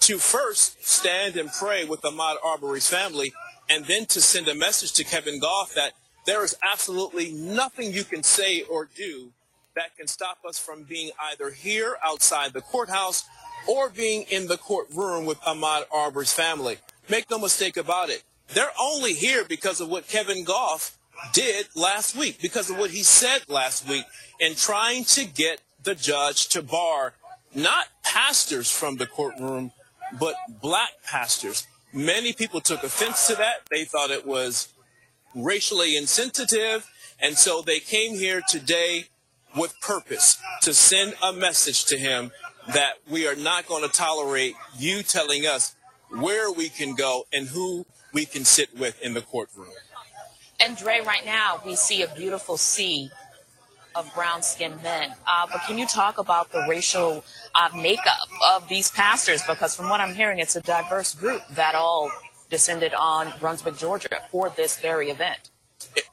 [0.00, 3.32] to first stand and pray with Ahmaud Arbery's family,
[3.68, 5.92] and then to send a message to Kevin Gough that
[6.26, 9.32] there is absolutely nothing you can say or do
[9.74, 13.24] that can stop us from being either here outside the courthouse
[13.68, 16.78] or being in the courtroom with Ahmaud Arbery's family.
[17.08, 18.24] Make no mistake about it.
[18.48, 20.95] They're only here because of what Kevin Gough
[21.32, 24.04] did last week, because of what he said last week
[24.40, 27.14] in trying to get the judge to bar
[27.54, 29.72] not pastors from the courtroom,
[30.20, 31.66] but black pastors.
[31.92, 33.62] Many people took offense to that.
[33.70, 34.68] They thought it was
[35.34, 36.88] racially insensitive.
[37.18, 39.06] And so they came here today
[39.56, 42.30] with purpose to send a message to him
[42.68, 45.74] that we are not going to tolerate you telling us
[46.10, 49.68] where we can go and who we can sit with in the courtroom.
[50.60, 53.10] And Dre, right now we see a beautiful sea
[53.94, 55.14] of brown skinned men.
[55.26, 59.42] Uh, but can you talk about the racial uh, makeup of these pastors?
[59.46, 62.10] Because from what I'm hearing, it's a diverse group that all
[62.50, 65.50] descended on Brunswick, Georgia for this very event.
[65.94, 66.04] It,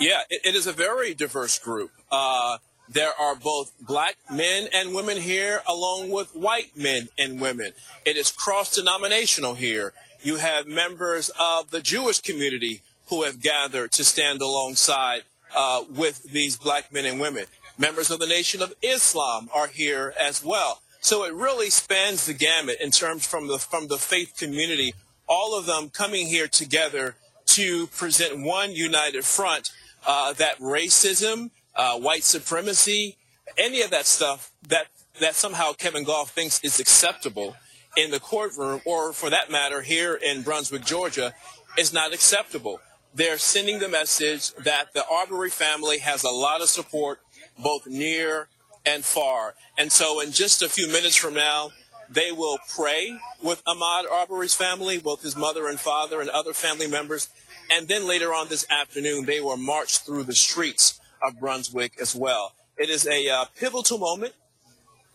[0.00, 1.92] yeah, it, it is a very diverse group.
[2.10, 2.58] Uh,
[2.88, 7.72] there are both black men and women here, along with white men and women.
[8.04, 9.92] It is cross denominational here.
[10.22, 15.22] You have members of the Jewish community who have gathered to stand alongside
[15.56, 17.44] uh, with these black men and women.
[17.78, 20.80] Members of the Nation of Islam are here as well.
[21.00, 24.94] So it really spans the gamut in terms from the from the faith community.
[25.28, 27.14] All of them coming here together
[27.46, 29.70] to present one united front
[30.06, 33.16] uh, that racism, uh, white supremacy,
[33.56, 34.86] any of that stuff that
[35.20, 37.56] that somehow Kevin Gough thinks is acceptable
[37.96, 41.32] in the courtroom, or for that matter, here in Brunswick, Georgia,
[41.78, 42.80] is not acceptable.
[43.16, 47.20] They're sending the message that the Arbery family has a lot of support,
[47.58, 48.48] both near
[48.84, 49.54] and far.
[49.78, 51.70] And so, in just a few minutes from now,
[52.10, 56.88] they will pray with Ahmaud Arbery's family, both his mother and father and other family
[56.88, 57.30] members.
[57.72, 62.14] And then later on this afternoon, they will march through the streets of Brunswick as
[62.14, 62.52] well.
[62.76, 64.34] It is a uh, pivotal moment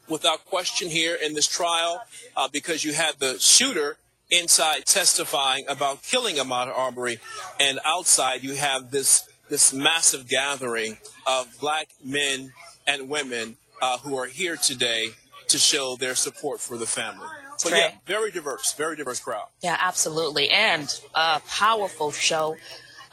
[0.09, 2.01] without question here in this trial
[2.35, 3.97] uh, because you had the shooter
[4.31, 7.19] inside testifying about killing Ahmaud Arbery,
[7.59, 12.53] and outside you have this this massive gathering of black men
[12.87, 15.09] and women uh, who are here today
[15.49, 17.27] to show their support for the family.
[17.57, 19.47] So yeah, very diverse, very diverse crowd.
[19.61, 22.55] Yeah, absolutely, and a powerful show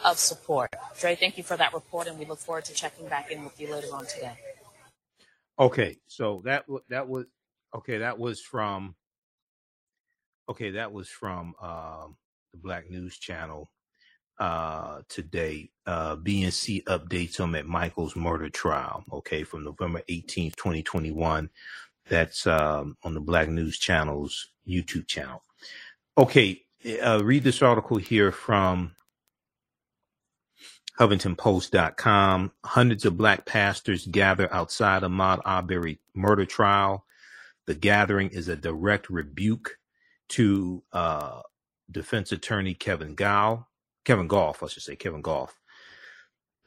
[0.05, 0.75] of support.
[0.99, 3.61] Dre, thank you for that report, and we look forward to checking back in with
[3.61, 4.39] you later on today.
[5.59, 7.27] Okay, so that that was
[7.75, 7.99] okay.
[7.99, 8.95] That was from
[10.49, 10.71] okay.
[10.71, 12.17] That was from um,
[12.53, 13.71] the Black News Channel
[14.39, 15.71] uh, today.
[15.87, 19.05] Uh, BNC updates on Michael's murder trial.
[19.13, 21.51] Okay, from November eighteenth, twenty twenty one.
[22.09, 25.43] That's um, on the Black News Channel's YouTube channel.
[26.17, 26.63] Okay,
[27.03, 28.95] uh, read this article here from
[30.99, 32.53] HuffingtonPost.com.
[32.65, 37.05] Hundreds of black pastors gather outside Ahmaud Arbery murder trial.
[37.67, 39.78] The gathering is a direct rebuke
[40.31, 41.41] to uh,
[41.91, 43.67] defense attorney Kevin Gow,
[44.05, 45.59] Kevin Gough, I should say, Kevin Gough.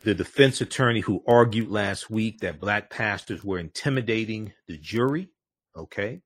[0.01, 5.29] The defense attorney who argued last week that black pastors were intimidating the jury.
[5.77, 6.21] Okay.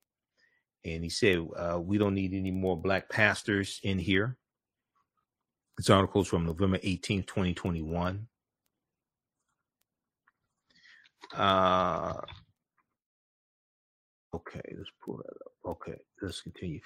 [0.85, 4.37] And he said, uh, we don't need any more black pastors in here.
[5.77, 8.27] This article is from November 18, 2021.
[11.35, 12.13] Uh,
[14.33, 15.71] okay, let's pull that up.
[15.71, 16.79] Okay, let's continue.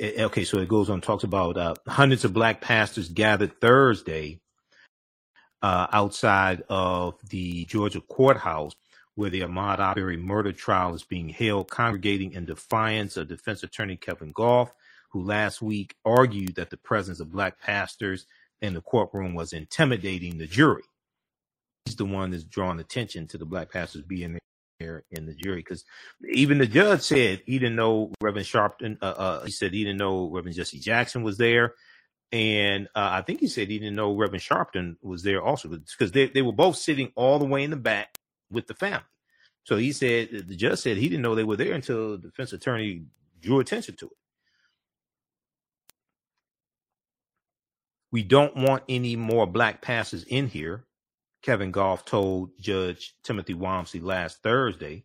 [0.00, 4.40] Okay, so it goes on, talks about uh, hundreds of black pastors gathered Thursday
[5.62, 8.72] uh, outside of the Georgia courthouse
[9.14, 13.96] where the Ahmaud Arbery murder trial is being held, congregating in defiance of defense attorney
[13.96, 14.72] Kevin Gough
[15.14, 18.26] who last week argued that the presence of black pastors
[18.60, 20.82] in the courtroom was intimidating the jury.
[21.84, 24.38] He's the one that's drawing attention to the black pastors being
[24.80, 25.84] in the jury because
[26.32, 28.98] even the judge said he didn't know Reverend Sharpton.
[29.00, 31.74] Uh, uh, he said he didn't know Reverend Jesse Jackson was there.
[32.32, 36.10] And uh, I think he said he didn't know Reverend Sharpton was there also because
[36.12, 38.18] they, they were both sitting all the way in the back
[38.50, 39.04] with the family.
[39.64, 42.52] So he said the judge said he didn't know they were there until the defense
[42.52, 43.04] attorney
[43.40, 44.16] drew attention to it.
[48.10, 50.84] We don't want any more black passes in here,
[51.44, 55.04] Kevin Gough told Judge Timothy Walmsley last Thursday,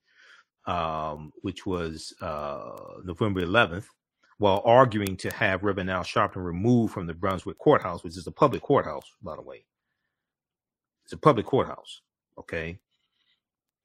[0.66, 3.84] um, which was uh, November 11th,
[4.38, 8.32] while arguing to have Reverend Al Sharpton removed from the Brunswick courthouse, which is a
[8.32, 9.66] public courthouse, by the way.
[11.04, 12.02] It's a public courthouse,
[12.38, 12.80] okay?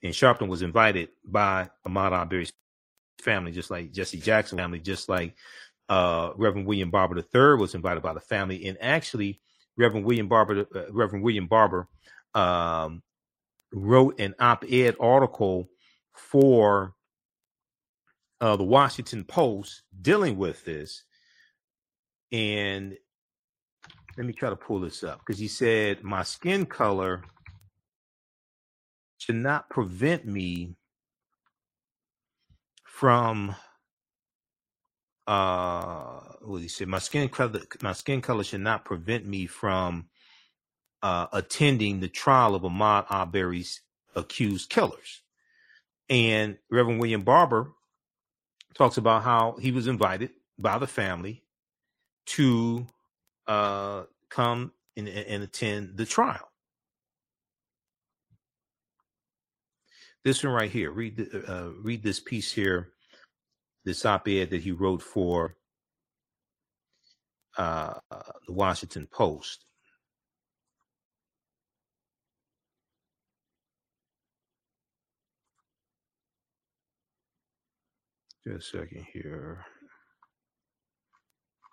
[0.05, 2.53] And Sharpton was invited by Ahmaud Arbery's
[3.21, 5.35] family, just like Jesse Jackson family, just like
[5.89, 9.41] uh, Reverend William Barber III was invited by the family, and actually
[9.77, 11.89] Reverend William Barber, uh, Reverend William Barber,
[12.35, 13.03] um,
[13.73, 15.69] wrote an op-ed article
[16.15, 16.95] for
[18.41, 21.05] uh, the Washington Post dealing with this,
[22.33, 22.97] and
[24.17, 27.23] let me try to pull this up because he said my skin color
[29.19, 30.77] should not prevent me
[32.85, 33.55] from
[35.27, 40.07] uh what he said my skin color my skin color should not prevent me from
[41.05, 43.83] uh attending the trial of Ahmaud Arbery's
[44.17, 45.23] accused killers.
[46.11, 47.73] And Reverend William Barber
[48.75, 51.45] talks about how he was invited by the family
[52.27, 52.87] to
[53.47, 56.51] uh come and, and attend the trial.
[60.25, 62.95] This one right here, read the, uh, read this piece here
[63.85, 65.57] this op-ed that he wrote for
[67.57, 67.95] uh,
[68.47, 69.67] the Washington Post.
[78.47, 79.65] Just a second here.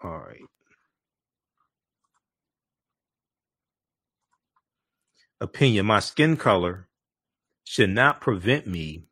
[0.03, 0.41] All right.
[5.41, 6.88] Opinion My skin color
[7.65, 9.06] should not prevent me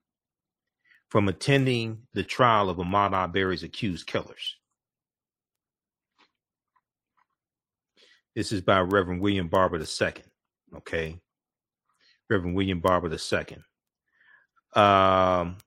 [1.09, 4.57] from attending the trial of Ahmaud Arbery's accused killers.
[8.35, 10.13] This is by Reverend William Barber II.
[10.77, 11.19] Okay.
[12.29, 13.57] Reverend William Barber II.
[14.81, 15.57] Um,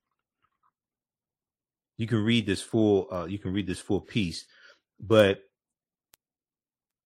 [1.96, 4.46] you can read this full, uh, you can read this full piece,
[5.00, 5.42] but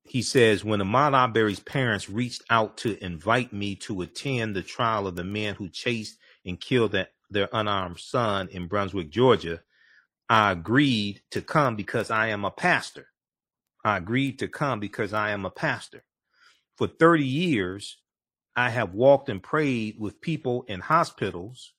[0.05, 5.07] he says when Ahmaud Arbery's parents reached out to invite me to attend the trial
[5.07, 9.61] of the man who chased and killed that their unarmed son in Brunswick, Georgia,
[10.29, 13.09] I agreed to come because I am a pastor.
[13.85, 16.05] I agreed to come because I am a pastor.
[16.77, 17.99] For 30 years,
[18.55, 21.73] I have walked and prayed with people in hospitals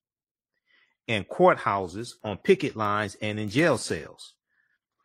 [1.07, 4.33] and courthouses, on picket lines, and in jail cells.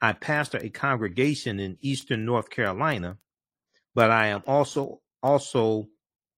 [0.01, 3.19] I pastor a congregation in eastern North Carolina,
[3.95, 5.89] but I am also also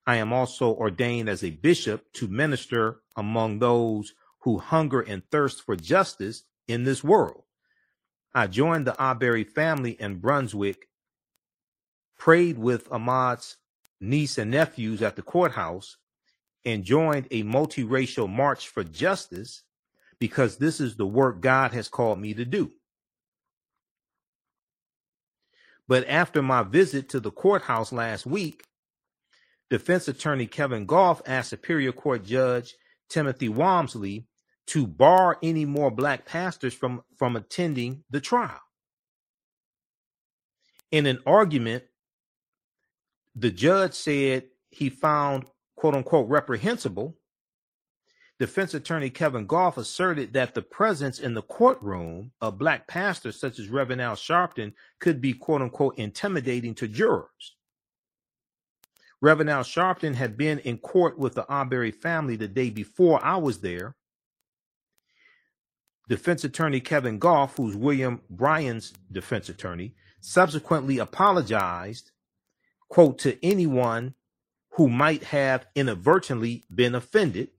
[0.06, 5.62] I am also ordained as a bishop to minister among those who hunger and thirst
[5.62, 7.44] for justice in this world.
[8.34, 10.88] I joined the Arbery family in Brunswick,
[12.18, 13.56] prayed with Ahmaud's
[14.00, 15.96] niece and nephews at the courthouse,
[16.64, 19.62] and joined a multiracial march for justice
[20.18, 22.72] because this is the work God has called me to do.
[25.86, 28.64] But after my visit to the courthouse last week,
[29.68, 32.74] defense attorney Kevin Gough asked Superior Court Judge
[33.10, 34.26] Timothy Walmsley
[34.68, 38.60] to bar any more black pastors from, from attending the trial.
[40.90, 41.84] In an argument,
[43.34, 45.44] the judge said he found
[45.84, 47.14] quote unquote reprehensible.
[48.38, 53.58] Defense attorney Kevin Gough asserted that the presence in the courtroom of black pastors such
[53.58, 57.56] as Reverend Al Sharpton could be quote unquote intimidating to jurors.
[59.20, 63.36] Reverend Al Sharpton had been in court with the Arbery family the day before I
[63.36, 63.94] was there.
[66.08, 72.10] Defense attorney Kevin Gough, who's William Bryan's defense attorney, subsequently apologized,
[72.88, 74.14] quote, to anyone
[74.74, 77.50] who might have inadvertently been offended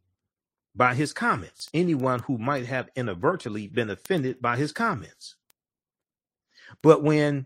[0.75, 1.69] by his comments.
[1.73, 5.35] Anyone who might have inadvertently been offended by his comments.
[6.81, 7.45] But when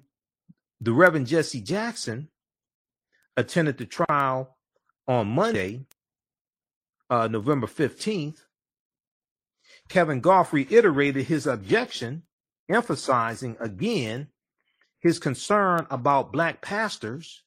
[0.81, 2.29] the Reverend Jesse Jackson
[3.37, 4.57] attended the trial
[5.07, 5.85] on Monday,
[7.09, 8.45] uh, November 15th,
[9.87, 12.23] Kevin Gough reiterated his objection,
[12.67, 14.29] emphasizing again
[14.99, 17.43] his concern about black pastors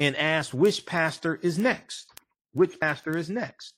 [0.00, 2.08] and ask which pastor is next.
[2.52, 3.74] Which pastor is next?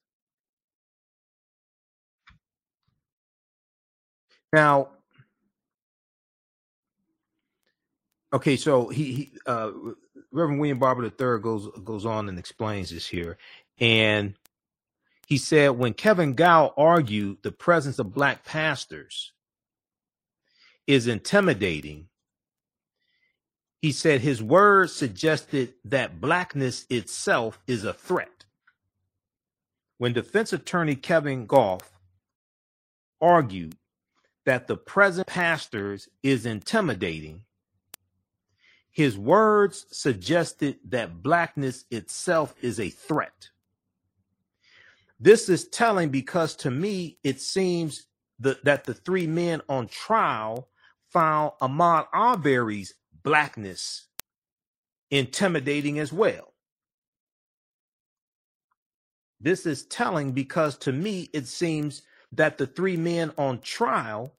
[4.53, 4.91] Now,
[8.33, 9.71] okay, so he, he uh,
[10.33, 13.39] Reverend William Barber III goes goes on and explains this here,
[13.79, 14.35] and
[15.27, 19.33] he said when Kevin Gow argued the presence of black pastors
[20.87, 22.09] is intimidating,
[23.83, 28.45] He said his words suggested that blackness itself is a threat.
[29.99, 31.91] When defense attorney Kevin Gough
[33.21, 33.77] argued
[34.45, 37.43] that the present pastors is intimidating,
[38.91, 43.51] his words suggested that blackness itself is a threat.
[45.21, 48.07] This is telling because to me it seems
[48.39, 50.69] the, that the three men on trial
[51.11, 52.95] found Ahmaud Arbery's
[53.27, 54.09] blackness
[55.11, 56.55] intimidating as well.
[59.41, 64.35] This is telling because to me it seems that the three men on trial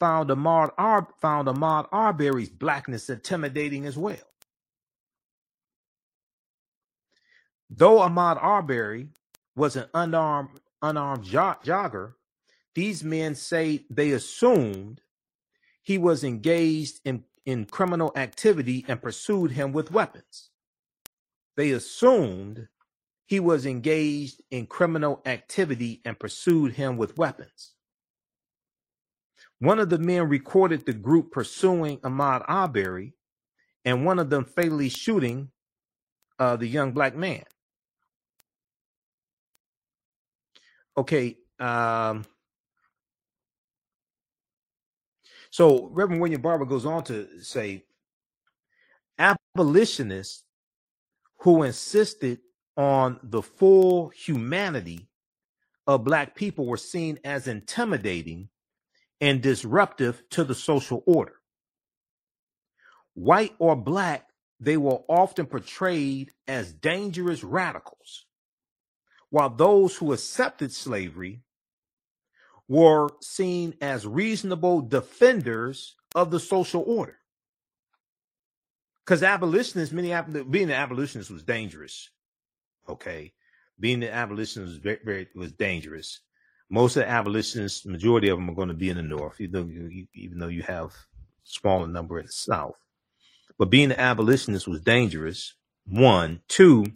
[0.00, 4.16] found Ahmaud, Ar- found Ahmaud Arbery's blackness intimidating as well.
[7.70, 9.08] Though Ahmaud Arbery
[9.56, 12.14] was an unarmed unarmed jo- jogger,
[12.74, 15.02] these men say they assumed
[15.82, 20.50] he was engaged in, in criminal activity and pursued him with weapons.
[21.56, 22.68] They assumed
[23.26, 27.72] he was engaged in criminal activity and pursued him with weapons.
[29.58, 33.14] One of the men recorded the group pursuing Ahmaud Arbery,
[33.84, 35.50] and one of them fatally shooting
[36.38, 37.44] uh, the young black man.
[40.96, 41.38] Okay.
[41.58, 42.24] Um,
[45.52, 47.84] so Reverend William Barber goes on to say
[49.18, 50.44] abolitionists
[51.40, 52.40] who insisted
[52.78, 55.08] on the full humanity
[55.86, 58.48] of black people were seen as intimidating
[59.20, 61.34] and disruptive to the social order.
[63.12, 68.24] White or black, they were often portrayed as dangerous radicals,
[69.28, 71.42] while those who accepted slavery
[72.72, 77.18] were seen as reasonable defenders of the social order.
[79.04, 80.08] Because abolitionists, many
[80.48, 82.08] being an abolitionist was dangerous.
[82.88, 83.34] Okay,
[83.78, 86.20] being an abolitionist was very, very was dangerous.
[86.70, 89.52] Most of the abolitionists, majority of them are going to be in the north, even
[89.52, 90.94] though you, even though you have
[91.44, 92.78] smaller number in the south.
[93.58, 95.54] But being an abolitionist was dangerous.
[95.86, 96.86] One, two.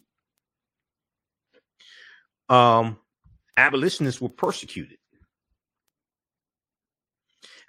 [2.49, 2.97] Um,
[3.59, 4.97] abolitionists were persecuted.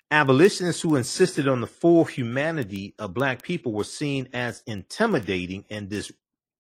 [0.10, 5.90] Abolitionists who insisted on the full humanity of black people were seen as intimidating and
[5.90, 6.14] dis-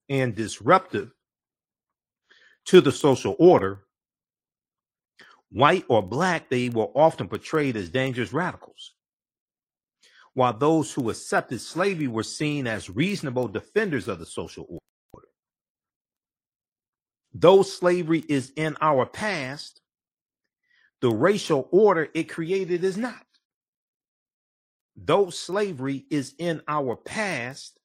[0.09, 1.11] and disruptive
[2.65, 3.85] to the social order,
[5.49, 8.93] white or black, they were often portrayed as dangerous radicals.
[10.33, 14.65] While those who accepted slavery were seen as reasonable defenders of the social
[15.13, 15.27] order.
[17.33, 19.81] Though slavery is in our past,
[21.01, 23.26] the racial order it created is not.
[24.97, 27.77] Though slavery is in our past,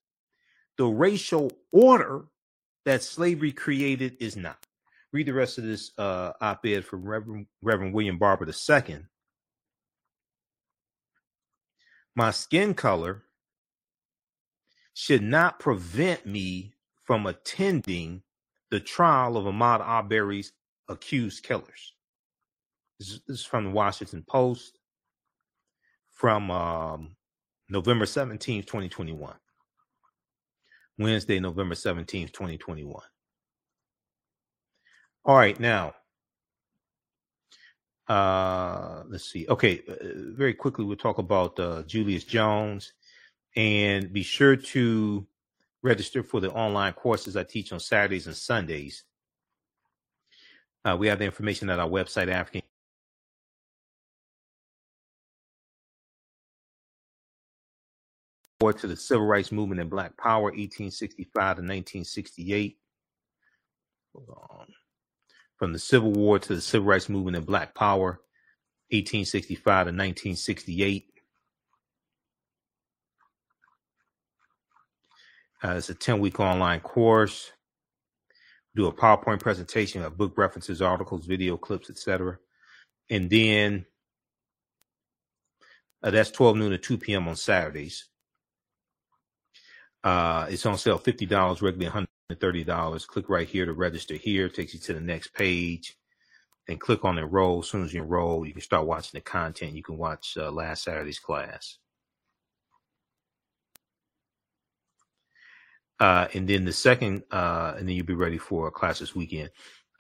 [0.78, 2.24] the racial order
[2.84, 4.66] that slavery created is not
[5.12, 9.05] read the rest of this uh, op-ed from Reverend, Reverend William Barber II.
[12.14, 13.22] My skin color
[14.94, 16.74] should not prevent me
[17.05, 18.22] from attending
[18.70, 20.52] the trial of Ahmaud Arbery's
[20.89, 21.94] accused killers.
[22.98, 24.78] This is, this is from the Washington Post
[26.23, 27.16] from um,
[27.69, 29.35] November 17th, 2021.
[30.97, 32.94] Wednesday, November 17th, 2021.
[35.24, 35.94] All right, now,
[38.09, 39.49] uh, let's see.
[39.49, 39.94] Okay, uh,
[40.36, 42.93] very quickly, we'll talk about uh, Julius Jones,
[43.57, 45.27] and be sure to
[45.82, 49.03] register for the online courses I teach on Saturdays and Sundays.
[50.85, 52.62] Uh, we have the information at our website, African.
[58.73, 62.78] To the civil rights movement and Black Power, 1865 to 1968.
[64.15, 64.66] Hold on
[65.62, 68.20] from the Civil War to the Civil Rights Movement and Black Power,
[68.90, 71.07] 1865 to 1968.
[75.62, 77.53] Uh, it's a 10 week online course.
[78.74, 82.39] Do a PowerPoint presentation of book references, articles, video clips, etc.
[83.09, 83.86] And then
[86.03, 87.28] uh, that's 12 noon to 2 p.m.
[87.28, 88.09] on Saturdays.
[90.05, 93.07] Uh, it's on sale $50, regularly $130.
[93.07, 94.47] Click right here to register here.
[94.47, 95.97] It takes you to the next page.
[96.69, 97.61] And click on enroll.
[97.61, 99.74] As soon as you enroll, you can start watching the content.
[99.74, 101.79] You can watch uh, last Saturday's class.
[105.99, 109.15] Uh, and then the second, uh, and then you'll be ready for a class this
[109.15, 109.51] weekend.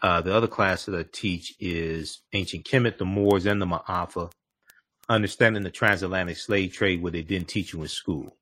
[0.02, 4.32] Uh, the other class that I teach is Ancient Kemet, the Moors, and the Ma'afa,
[5.08, 8.36] understanding the transatlantic slave trade, where they didn't teach you in school.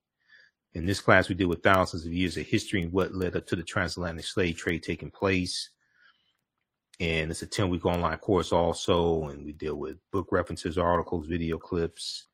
[0.74, 3.47] In this class, we deal with thousands of years of history and what led up
[3.47, 5.70] to the transatlantic slave trade taking place.
[7.01, 9.28] And it's a 10 week online course also.
[9.28, 12.26] And we deal with book references, articles, video clips.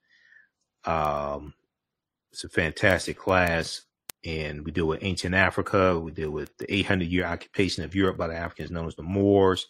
[0.84, 1.54] Um,
[2.32, 3.82] it's a fantastic class.
[4.24, 5.98] And we deal with ancient Africa.
[5.98, 9.02] We deal with the 800 year occupation of Europe by the Africans known as the
[9.02, 9.68] Moors.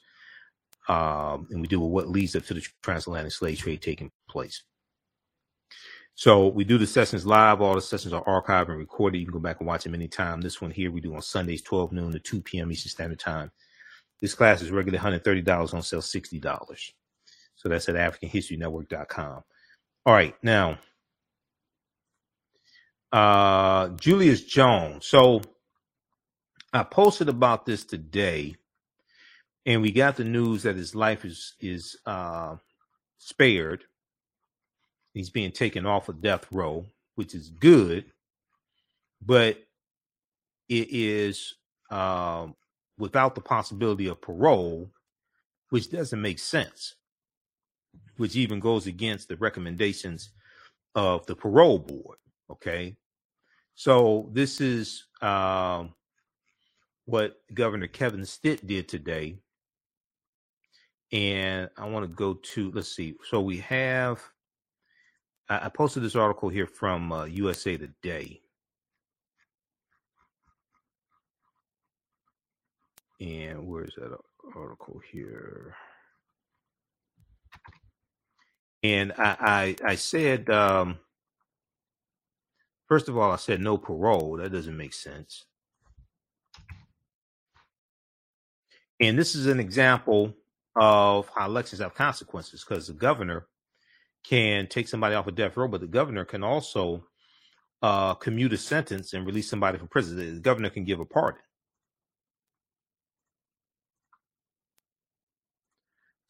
[0.88, 4.62] Um, and we deal with what leads up to the transatlantic slave trade taking place.
[6.16, 7.60] So we do the sessions live.
[7.60, 9.18] All the sessions are archived and recorded.
[9.18, 10.40] You can go back and watch them anytime.
[10.40, 12.72] This one here we do on Sundays, 12 noon to 2 p.m.
[12.72, 13.50] Eastern Standard Time.
[14.22, 16.92] This class is regularly $130 on sale $60.
[17.56, 19.44] So that's at AfricanHistoryNetwork.com.
[20.06, 20.78] All right, now
[23.12, 25.06] uh Julius Jones.
[25.06, 25.42] So
[26.72, 28.56] I posted about this today,
[29.66, 32.56] and we got the news that his life is is uh
[33.18, 33.84] spared
[35.16, 36.84] He's being taken off of death row,
[37.14, 38.04] which is good,
[39.24, 39.56] but
[40.68, 41.54] it is
[41.90, 42.54] um,
[42.98, 44.90] without the possibility of parole,
[45.70, 46.96] which doesn't make sense,
[48.18, 50.32] which even goes against the recommendations
[50.94, 52.18] of the parole board.
[52.50, 52.94] Okay.
[53.74, 55.94] So this is um,
[57.06, 59.38] what Governor Kevin Stitt did today.
[61.10, 63.14] And I want to go to, let's see.
[63.30, 64.20] So we have
[65.48, 68.40] I, posted this article here from uh, USA Today.
[73.20, 74.16] And where's that
[74.54, 75.74] article here?
[78.82, 80.98] And I, I, I said, um,
[82.88, 84.36] first of all, I said no parole.
[84.36, 85.44] That doesn't make sense.
[89.00, 90.34] And this is an example
[90.74, 93.46] of how elections have consequences because the governor
[94.28, 97.04] can take somebody off of death row, but the governor can also
[97.82, 100.16] uh, commute a sentence and release somebody from prison.
[100.16, 101.40] The governor can give a pardon.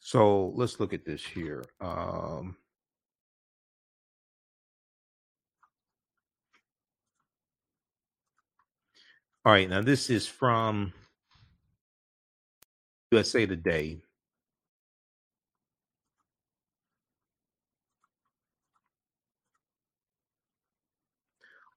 [0.01, 1.65] So let's look at this here.
[1.81, 2.57] Um,
[9.45, 10.93] all right, now this is from
[13.11, 14.01] USA Today.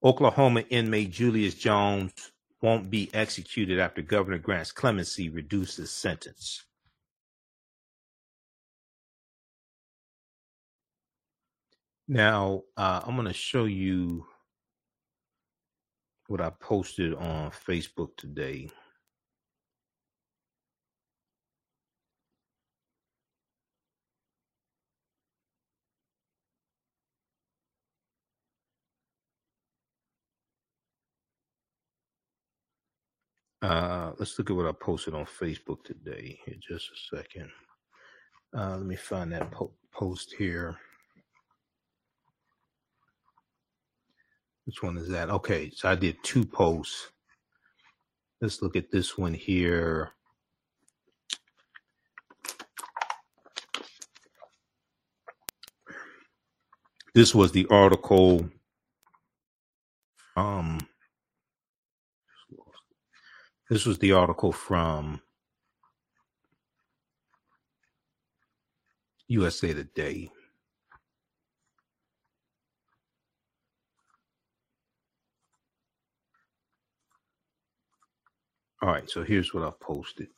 [0.03, 2.13] Oklahoma inmate Julius Jones
[2.61, 6.63] won't be executed after Governor grants clemency reduces sentence.
[12.07, 14.25] Now, uh, I'm going to show you
[16.27, 18.69] what I posted on Facebook today.
[33.61, 36.39] Uh, let's look at what I posted on Facebook today.
[36.45, 37.49] Here, just a second.
[38.55, 40.77] Uh, let me find that po- post here.
[44.65, 45.29] Which one is that?
[45.29, 47.09] Okay, so I did two posts.
[48.41, 50.11] Let's look at this one here.
[57.13, 58.47] This was the article
[60.37, 60.78] um
[63.69, 65.21] this was the article from
[69.27, 70.31] USA Today.
[78.81, 80.29] All right, so here's what I've posted.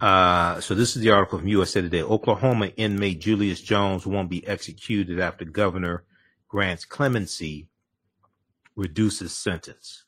[0.00, 2.02] Uh, so this is the article from USA Today.
[2.02, 6.02] Oklahoma inmate Julius Jones won't be executed after governor
[6.48, 7.68] grants clemency,
[8.74, 10.04] reduces sentence.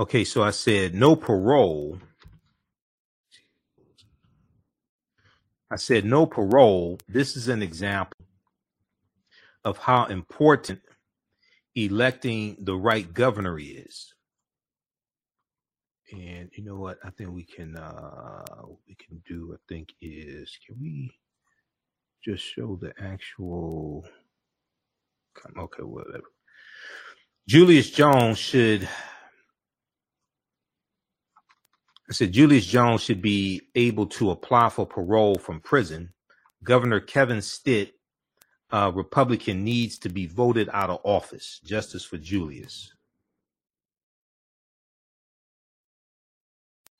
[0.00, 1.98] Okay, so I said no parole.
[5.70, 6.98] I said no parole.
[7.06, 8.16] This is an example
[9.62, 10.80] of how important
[11.74, 14.14] electing the right governor is.
[16.10, 16.96] And you know what?
[17.04, 21.10] I think we can uh we can do, I think is can we
[22.24, 24.06] just show the actual
[25.58, 26.24] okay, whatever.
[27.46, 28.88] Julius Jones should
[32.10, 36.12] I said Julius Jones should be able to apply for parole from prison.
[36.64, 37.94] Governor Kevin Stitt,
[38.72, 41.60] uh, Republican, needs to be voted out of office.
[41.64, 42.92] Justice for Julius.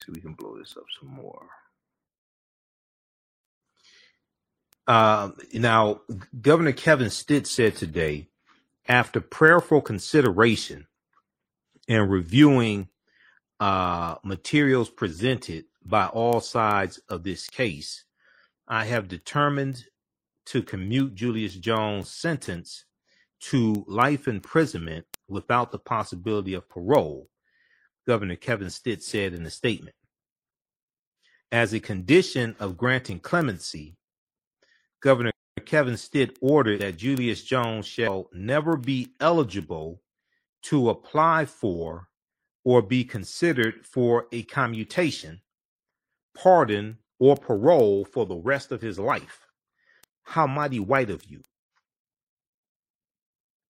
[0.05, 1.49] So we can blow this up some more.
[4.87, 6.03] Uh, now,
[6.41, 8.29] Governor Kevin Stitt said today,
[8.87, 10.87] after prayerful consideration
[11.89, 12.89] and reviewing
[13.61, 18.05] uh, materials presented by all sides of this case,
[18.67, 19.85] I have determined
[20.47, 22.87] to commute Julius Jones' sentence
[23.41, 27.29] to life imprisonment without the possibility of parole,
[28.07, 29.95] Governor Kevin Stitt said in a statement.
[31.53, 33.97] As a condition of granting clemency,
[35.03, 35.33] Governor
[35.67, 40.01] Kevin Stitt ordered that Julius Jones shall never be eligible
[40.63, 42.10] to apply for
[42.65, 45.41] or be considered for a commutation,
[46.37, 49.47] pardon, or parole for the rest of his life.
[50.23, 51.43] How mighty white of you.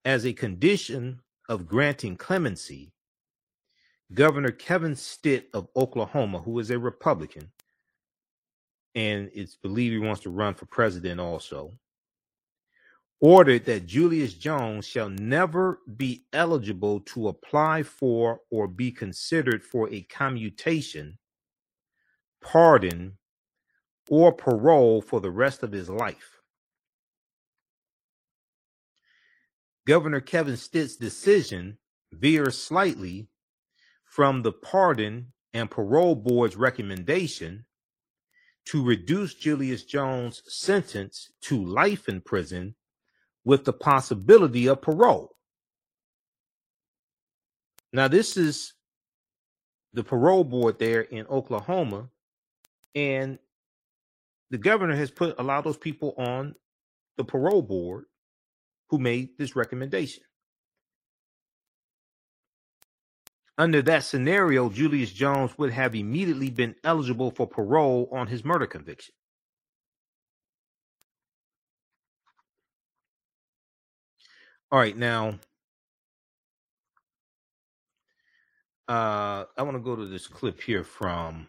[0.04, 2.92] As a condition of granting clemency,
[4.12, 7.52] Governor Kevin Stitt of Oklahoma, who is a Republican,
[8.94, 11.72] and it's believed he wants to run for president also,
[13.20, 19.90] ordered that Julius Jones shall never be eligible to apply for or be considered for
[19.90, 21.18] a commutation,
[22.40, 23.18] pardon,
[24.08, 26.40] or parole for the rest of his life.
[29.86, 31.78] Governor Kevin Stitt's decision
[32.12, 33.28] veers slightly
[34.04, 37.64] from the Pardon and Parole Board's recommendation
[38.66, 42.74] to reduce Julius Jones' sentence to life in prison
[43.44, 45.34] with the possibility of parole.
[47.92, 48.74] Now, this is
[49.92, 52.08] the parole board there in Oklahoma,
[52.94, 53.38] and
[54.50, 56.54] the governor has put a lot of those people on
[57.16, 58.04] the parole board
[58.90, 60.24] who made this recommendation.
[63.58, 68.66] Under that scenario, Julius Jones would have immediately been eligible for parole on his murder
[68.66, 69.14] conviction.
[74.72, 75.34] All right, now
[78.86, 81.48] uh, I want to go to this clip here from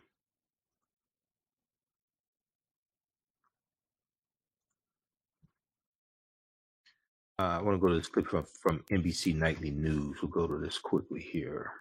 [7.37, 10.17] uh, I want to go to this clip from, from NBC Nightly News.
[10.23, 11.73] We'll go to this quickly here.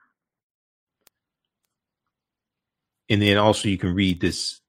[3.08, 4.60] And then also you can read this,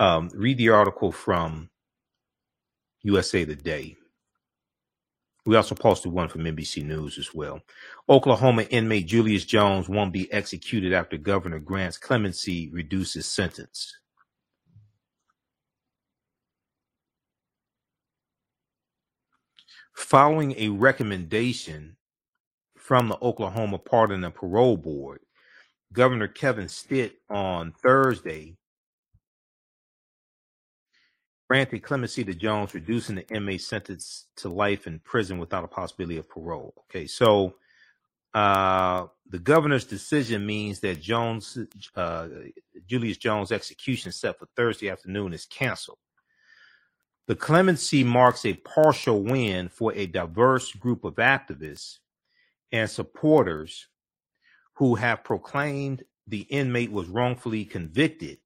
[0.00, 1.70] um, read the article from
[3.02, 3.96] USA Today.
[5.48, 7.62] We also posted one from NBC News as well.
[8.06, 13.96] Oklahoma inmate Julius Jones won't be executed after Governor grants clemency reduces sentence.
[19.94, 21.96] Following a recommendation
[22.76, 25.20] from the Oklahoma Pardon and Parole Board,
[25.94, 28.57] Governor Kevin Stitt on Thursday
[31.48, 36.18] granted clemency to Jones, reducing the inmate sentence to life in prison without a possibility
[36.18, 36.74] of parole.
[36.84, 37.54] Okay, so
[38.34, 41.58] uh, the governor's decision means that Jones,
[41.96, 42.28] uh,
[42.86, 45.98] Julius Jones' execution set for Thursday afternoon is canceled.
[47.26, 51.98] The clemency marks a partial win for a diverse group of activists
[52.72, 53.88] and supporters
[54.74, 58.38] who have proclaimed the inmate was wrongfully convicted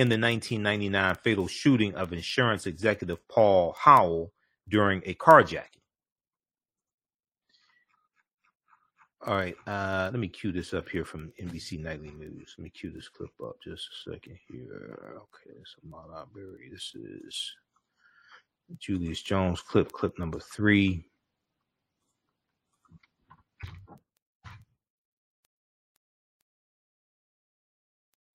[0.00, 4.32] in the 1999 fatal shooting of insurance executive Paul Howell
[4.66, 5.66] during a carjacking.
[9.26, 12.54] All right, uh, let me cue this up here from NBC Nightly News.
[12.56, 15.16] Let me cue this clip up just a second here.
[15.16, 16.70] Okay, so Ahmaud Arbery.
[16.72, 17.52] This is
[18.78, 21.04] Julius Jones clip, clip number three.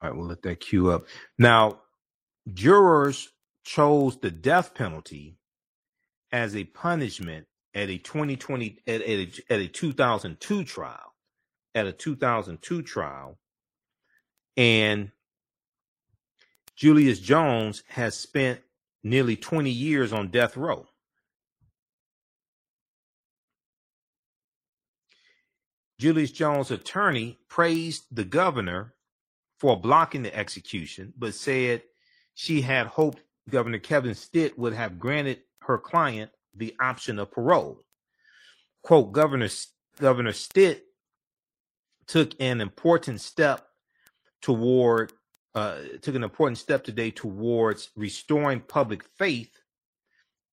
[0.01, 1.05] All right, we'll let that cue up.
[1.37, 1.81] Now,
[2.53, 3.29] jurors
[3.63, 5.37] chose the death penalty
[6.31, 11.13] as a punishment at a 2020 at, at, a, at a 2002 trial
[11.73, 13.37] at a 2002 trial
[14.57, 15.11] and
[16.75, 18.61] Julius Jones has spent
[19.03, 20.87] nearly 20 years on death row.
[25.97, 28.94] Julius Jones' attorney praised the governor
[29.59, 31.83] for blocking the execution, but said
[32.33, 37.81] she had hoped Governor Kevin Stitt would have granted her client the option of parole.
[38.81, 39.49] Quote, Governor,
[39.99, 40.85] Governor Stitt
[42.07, 43.67] took an important step
[44.41, 45.11] toward
[45.55, 49.51] uh, took an important step today towards restoring public faith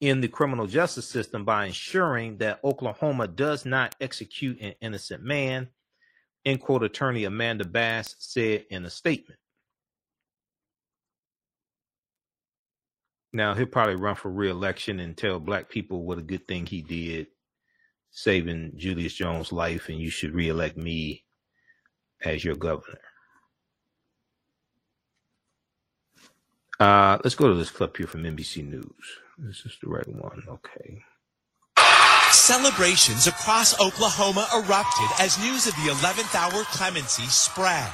[0.01, 5.69] in the criminal justice system by ensuring that Oklahoma does not execute an innocent man
[6.45, 9.39] end quote, attorney Amanda Bass said in a statement.
[13.33, 16.83] Now, he'll probably run for reelection and tell black people what a good thing he
[16.83, 17.29] did,
[18.11, 21.25] saving Julius Jones' life, and you should re-elect me
[22.23, 22.99] as your governor.
[26.79, 29.19] Uh, let's go to this clip here from NBC News.
[29.39, 30.43] This is the right one.
[30.49, 31.03] Okay.
[32.33, 37.91] Celebrations across Oklahoma erupted as news of the 11th hour clemency spread.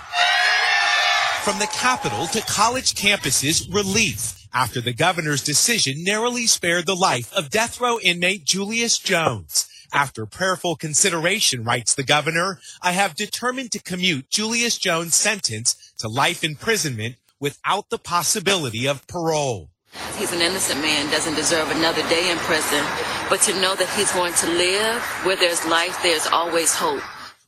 [1.43, 7.33] From the Capitol to college campuses, relief after the governor's decision narrowly spared the life
[7.33, 9.69] of death row inmate Julius Jones.
[9.93, 16.09] After prayerful consideration, writes the governor, I have determined to commute Julius Jones' sentence to
[16.09, 19.71] life imprisonment without the possibility of parole.
[20.17, 22.85] He's an innocent man, doesn't deserve another day in prison.
[23.29, 27.03] But to know that he's going to live, where there's life, there's always hope.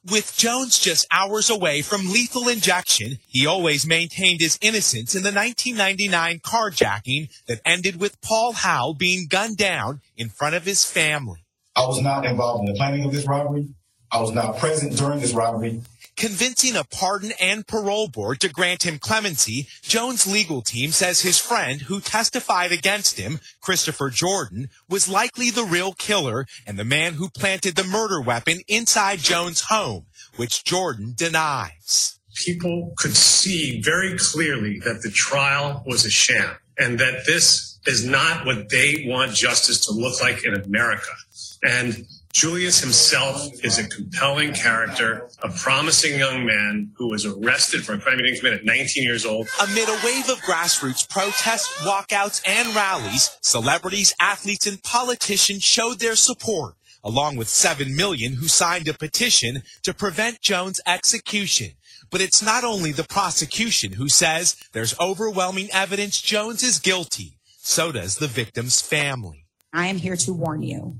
[0.08, 5.32] With Jones just hours away from lethal injection, he always maintained his innocence in the
[5.32, 11.44] 1999 carjacking that ended with Paul Howell being gunned down in front of his family.
[11.76, 13.68] I was not involved in the planning of this robbery.
[14.10, 15.82] I was not present during this robbery.
[16.20, 21.38] Convincing a pardon and parole board to grant him clemency, Jones' legal team says his
[21.38, 27.14] friend who testified against him, Christopher Jordan, was likely the real killer and the man
[27.14, 30.04] who planted the murder weapon inside Jones' home,
[30.36, 32.18] which Jordan denies.
[32.34, 38.04] People could see very clearly that the trial was a sham and that this is
[38.04, 41.14] not what they want justice to look like in America.
[41.62, 47.94] And Julius himself is a compelling character, a promising young man who was arrested for
[47.94, 49.48] a crime he didn't commit at 19 years old.
[49.60, 56.14] Amid a wave of grassroots protests, walkouts, and rallies, celebrities, athletes, and politicians showed their
[56.14, 61.72] support, along with 7 million who signed a petition to prevent Jones' execution.
[62.10, 67.38] But it's not only the prosecution who says there's overwhelming evidence Jones is guilty.
[67.58, 69.46] So does the victim's family.
[69.72, 70.96] I am here to warn you.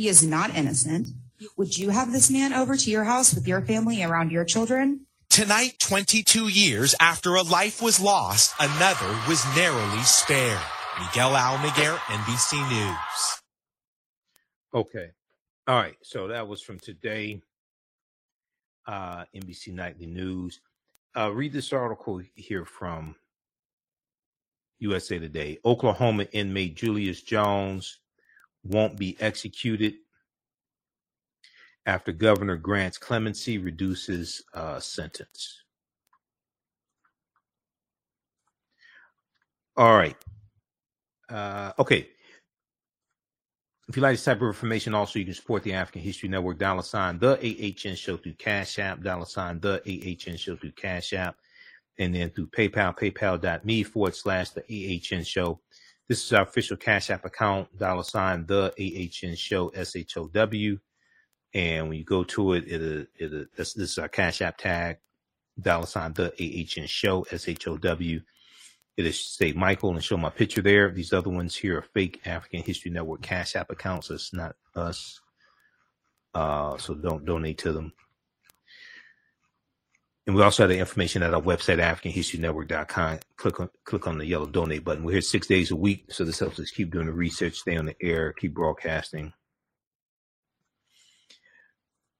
[0.00, 1.08] He is not innocent.
[1.58, 5.04] Would you have this man over to your house with your family around your children?
[5.28, 10.58] Tonight, 22 years after a life was lost, another was narrowly spared.
[10.98, 13.42] Miguel Almaguer, NBC News.
[14.72, 15.10] Okay.
[15.66, 15.96] All right.
[16.02, 17.42] So that was from today,
[18.86, 20.62] uh, NBC Nightly News.
[21.14, 23.16] Uh, read this article here from
[24.78, 25.58] USA Today.
[25.62, 27.98] Oklahoma inmate Julius Jones
[28.64, 29.94] won't be executed
[31.86, 35.62] after governor grants clemency reduces uh, sentence.
[39.76, 40.16] All right.
[41.28, 42.08] Uh, okay.
[43.88, 46.58] If you like this type of information also you can support the african history network.
[46.58, 49.02] Dollar sign the ahn show through cash app.
[49.02, 51.36] Dollar sign the ahn show through cash app.
[51.98, 55.60] And then through paypal paypal.me forward slash the ahn show
[56.10, 60.26] this is our official Cash App account, dollar sign the AHN show, S H O
[60.26, 60.76] W.
[61.54, 64.96] And when you go to it, it'll, it'll, this, this is our Cash App tag,
[65.60, 68.20] dollar sign the AHN show, S H O W.
[68.96, 70.90] It'll say Michael and show my picture there.
[70.90, 74.10] These other ones here are fake African History Network Cash App accounts.
[74.10, 75.20] It's not us.
[76.34, 77.92] Uh, so don't donate to them.
[80.26, 83.18] And we also have the information at our website, AfricanHistoryNetwork.com.
[83.36, 85.02] Click on click on the yellow donate button.
[85.02, 87.76] We're here six days a week, so this helps us keep doing the research, stay
[87.76, 89.32] on the air, keep broadcasting.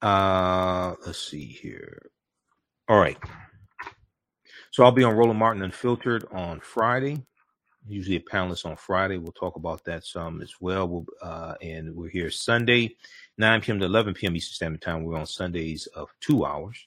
[0.00, 2.10] Uh, let's see here.
[2.88, 3.18] All right.
[4.70, 7.22] So I'll be on Roland Martin Unfiltered on Friday.
[7.86, 9.18] Usually a panelist on Friday.
[9.18, 10.88] We'll talk about that some as well.
[10.88, 12.96] We'll, uh, and we're here Sunday,
[13.36, 13.80] 9 p.m.
[13.80, 14.36] to 11 p.m.
[14.36, 15.02] Eastern Standard Time.
[15.02, 16.86] We're on Sundays of two hours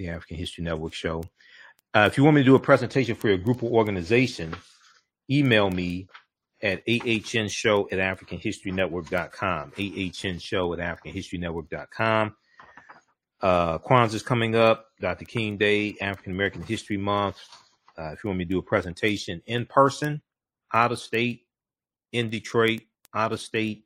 [0.00, 1.22] the African History Network show.
[1.94, 4.54] Uh, if you want me to do a presentation for your group or organization,
[5.30, 6.08] email me
[6.62, 9.72] at ahnshow at africanhistorynetwork.com.
[9.72, 12.36] ahnshow at africanhistorynetwork.com.
[13.42, 15.24] Uh, Kwanzaa's coming up, Dr.
[15.24, 17.38] King Day, African American History Month.
[17.98, 20.22] Uh, if you want me to do a presentation in person,
[20.72, 21.42] out of state,
[22.12, 22.80] in Detroit,
[23.14, 23.84] out of state,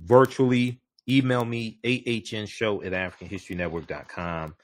[0.00, 4.54] virtually, email me ahnshow at africanhistorynetwork.com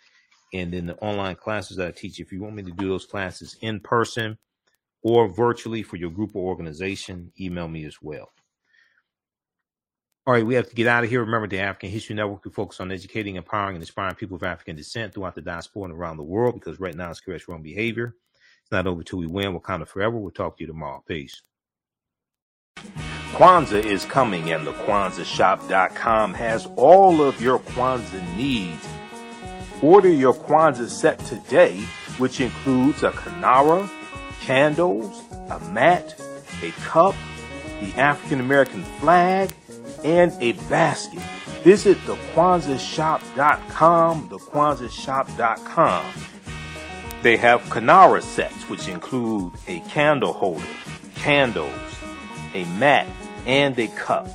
[0.52, 2.20] and then the online classes that I teach.
[2.20, 4.38] If you want me to do those classes in person
[5.02, 8.30] or virtually for your group or organization, email me as well.
[10.26, 11.20] All right, we have to get out of here.
[11.20, 14.74] Remember, the African History Network to focus on educating, empowering, and inspiring people of African
[14.74, 18.16] descent throughout the diaspora and around the world because right now it's correct wrong behavior.
[18.62, 19.54] It's not over till we win.
[19.54, 20.16] We're kind of forever.
[20.18, 21.04] We'll talk to you tomorrow.
[21.06, 21.42] Peace.
[23.34, 28.84] Kwanzaa is coming, and the KwanzaaShop.com has all of your Kwanzaa needs
[29.82, 31.76] Order your Kwanzaa set today,
[32.18, 33.90] which includes a kinara,
[34.40, 36.18] candles, a mat,
[36.62, 37.14] a cup,
[37.80, 39.50] the African American flag,
[40.02, 41.20] and a basket.
[41.62, 46.04] Visit thekwanzaashop.com, thekwanzaashop.com.
[47.22, 50.64] They have kinara sets, which include a candle holder,
[51.16, 51.74] candles,
[52.54, 53.06] a mat,
[53.46, 54.26] and a cup.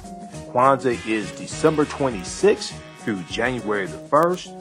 [0.51, 4.53] Kwanzaa is December 26th through January the 1st.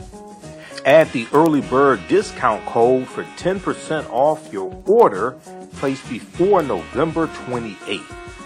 [0.85, 5.33] Add the early bird discount code for 10% off your order
[5.77, 8.01] placed before November 28th.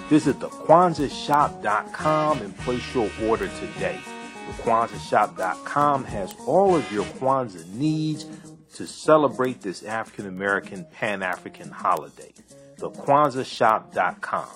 [0.09, 3.99] Visit thekwanzaashop.com and place your order today.
[4.45, 8.27] TheKwanzaaShop.com has all of your Kwanzaa needs
[8.75, 12.33] to celebrate this African American Pan African holiday.
[12.79, 14.49] TheKwanzaaShop.com.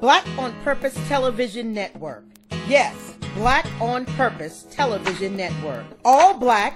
[0.00, 2.24] Black on Purpose Television Network.
[2.68, 5.86] Yes, Black on Purpose Television Network.
[6.04, 6.74] All black,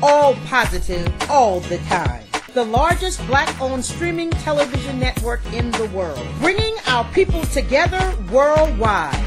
[0.00, 2.22] all positive, all the time.
[2.54, 6.24] The largest black owned streaming television network in the world.
[6.38, 9.20] Bringing our people together worldwide.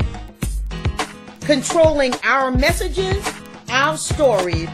[1.42, 3.30] Controlling our messages,
[3.68, 4.70] our stories,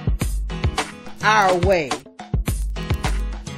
[1.24, 1.90] our way.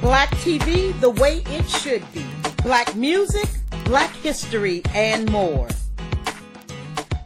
[0.00, 2.24] Black TV the way it should be.
[2.62, 3.50] Black music,
[3.84, 5.68] black history, and more.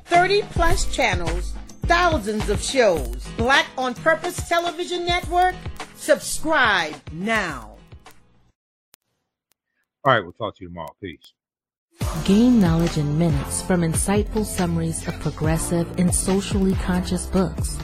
[0.07, 1.53] 30 plus channels,
[1.83, 3.27] thousands of shows.
[3.37, 5.55] Black on Purpose Television Network.
[5.97, 7.77] Subscribe now.
[10.05, 10.95] All right, we'll talk to you tomorrow.
[11.01, 11.33] Peace.
[12.25, 17.79] Gain knowledge in minutes from insightful summaries of progressive and socially conscious books.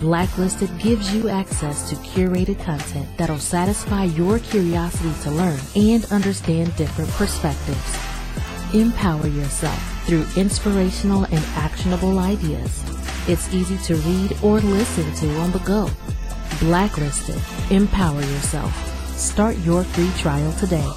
[0.00, 6.74] Blacklisted gives you access to curated content that'll satisfy your curiosity to learn and understand
[6.76, 7.98] different perspectives.
[8.74, 12.84] Empower yourself through inspirational and actionable ideas.
[13.28, 15.88] It's easy to read or listen to on the go.
[16.60, 17.40] Blacklisted.
[17.70, 18.72] Empower yourself.
[19.16, 20.88] Start your free trial today.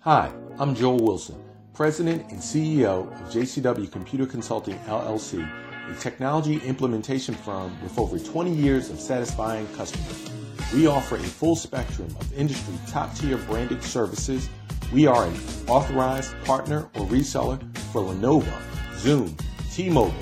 [0.00, 1.42] Hi, I'm Joel Wilson,
[1.74, 5.46] President and CEO of JCW Computer Consulting LLC,
[5.90, 10.37] a technology implementation firm with over 20 years of satisfying customers.
[10.74, 14.50] We offer a full spectrum of industry top tier branded services.
[14.92, 15.34] We are an
[15.66, 17.58] authorized partner or reseller
[17.92, 18.52] for Lenovo,
[18.96, 19.34] Zoom,
[19.72, 20.12] T-Mobile,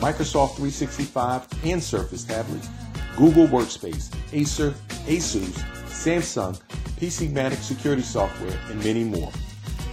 [0.00, 2.68] Microsoft 365 and Surface tablets,
[3.16, 4.74] Google Workspace, Acer,
[5.06, 5.52] Asus,
[5.88, 6.58] Samsung,
[6.98, 9.30] PCmatic security software, and many more.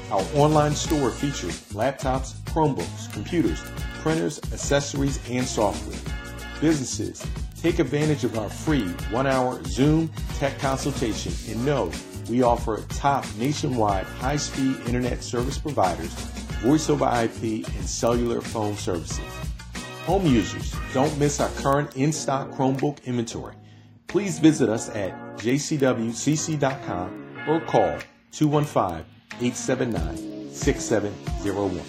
[0.10, 3.62] Our online store features laptops, Chromebooks, computers,
[4.02, 6.00] printers, accessories, and software.
[6.62, 7.26] Businesses,
[7.62, 11.92] take advantage of our free one-hour Zoom tech consultation and know
[12.30, 16.14] we offer top nationwide high-speed internet service providers,
[16.62, 19.20] voice over IP, and cellular phone services.
[20.06, 23.56] Home users, don't miss our current in-stock Chromebook inventory.
[24.08, 27.98] Please visit us at jcwcc.com or call
[28.32, 29.06] 215
[29.40, 31.84] 879 6701.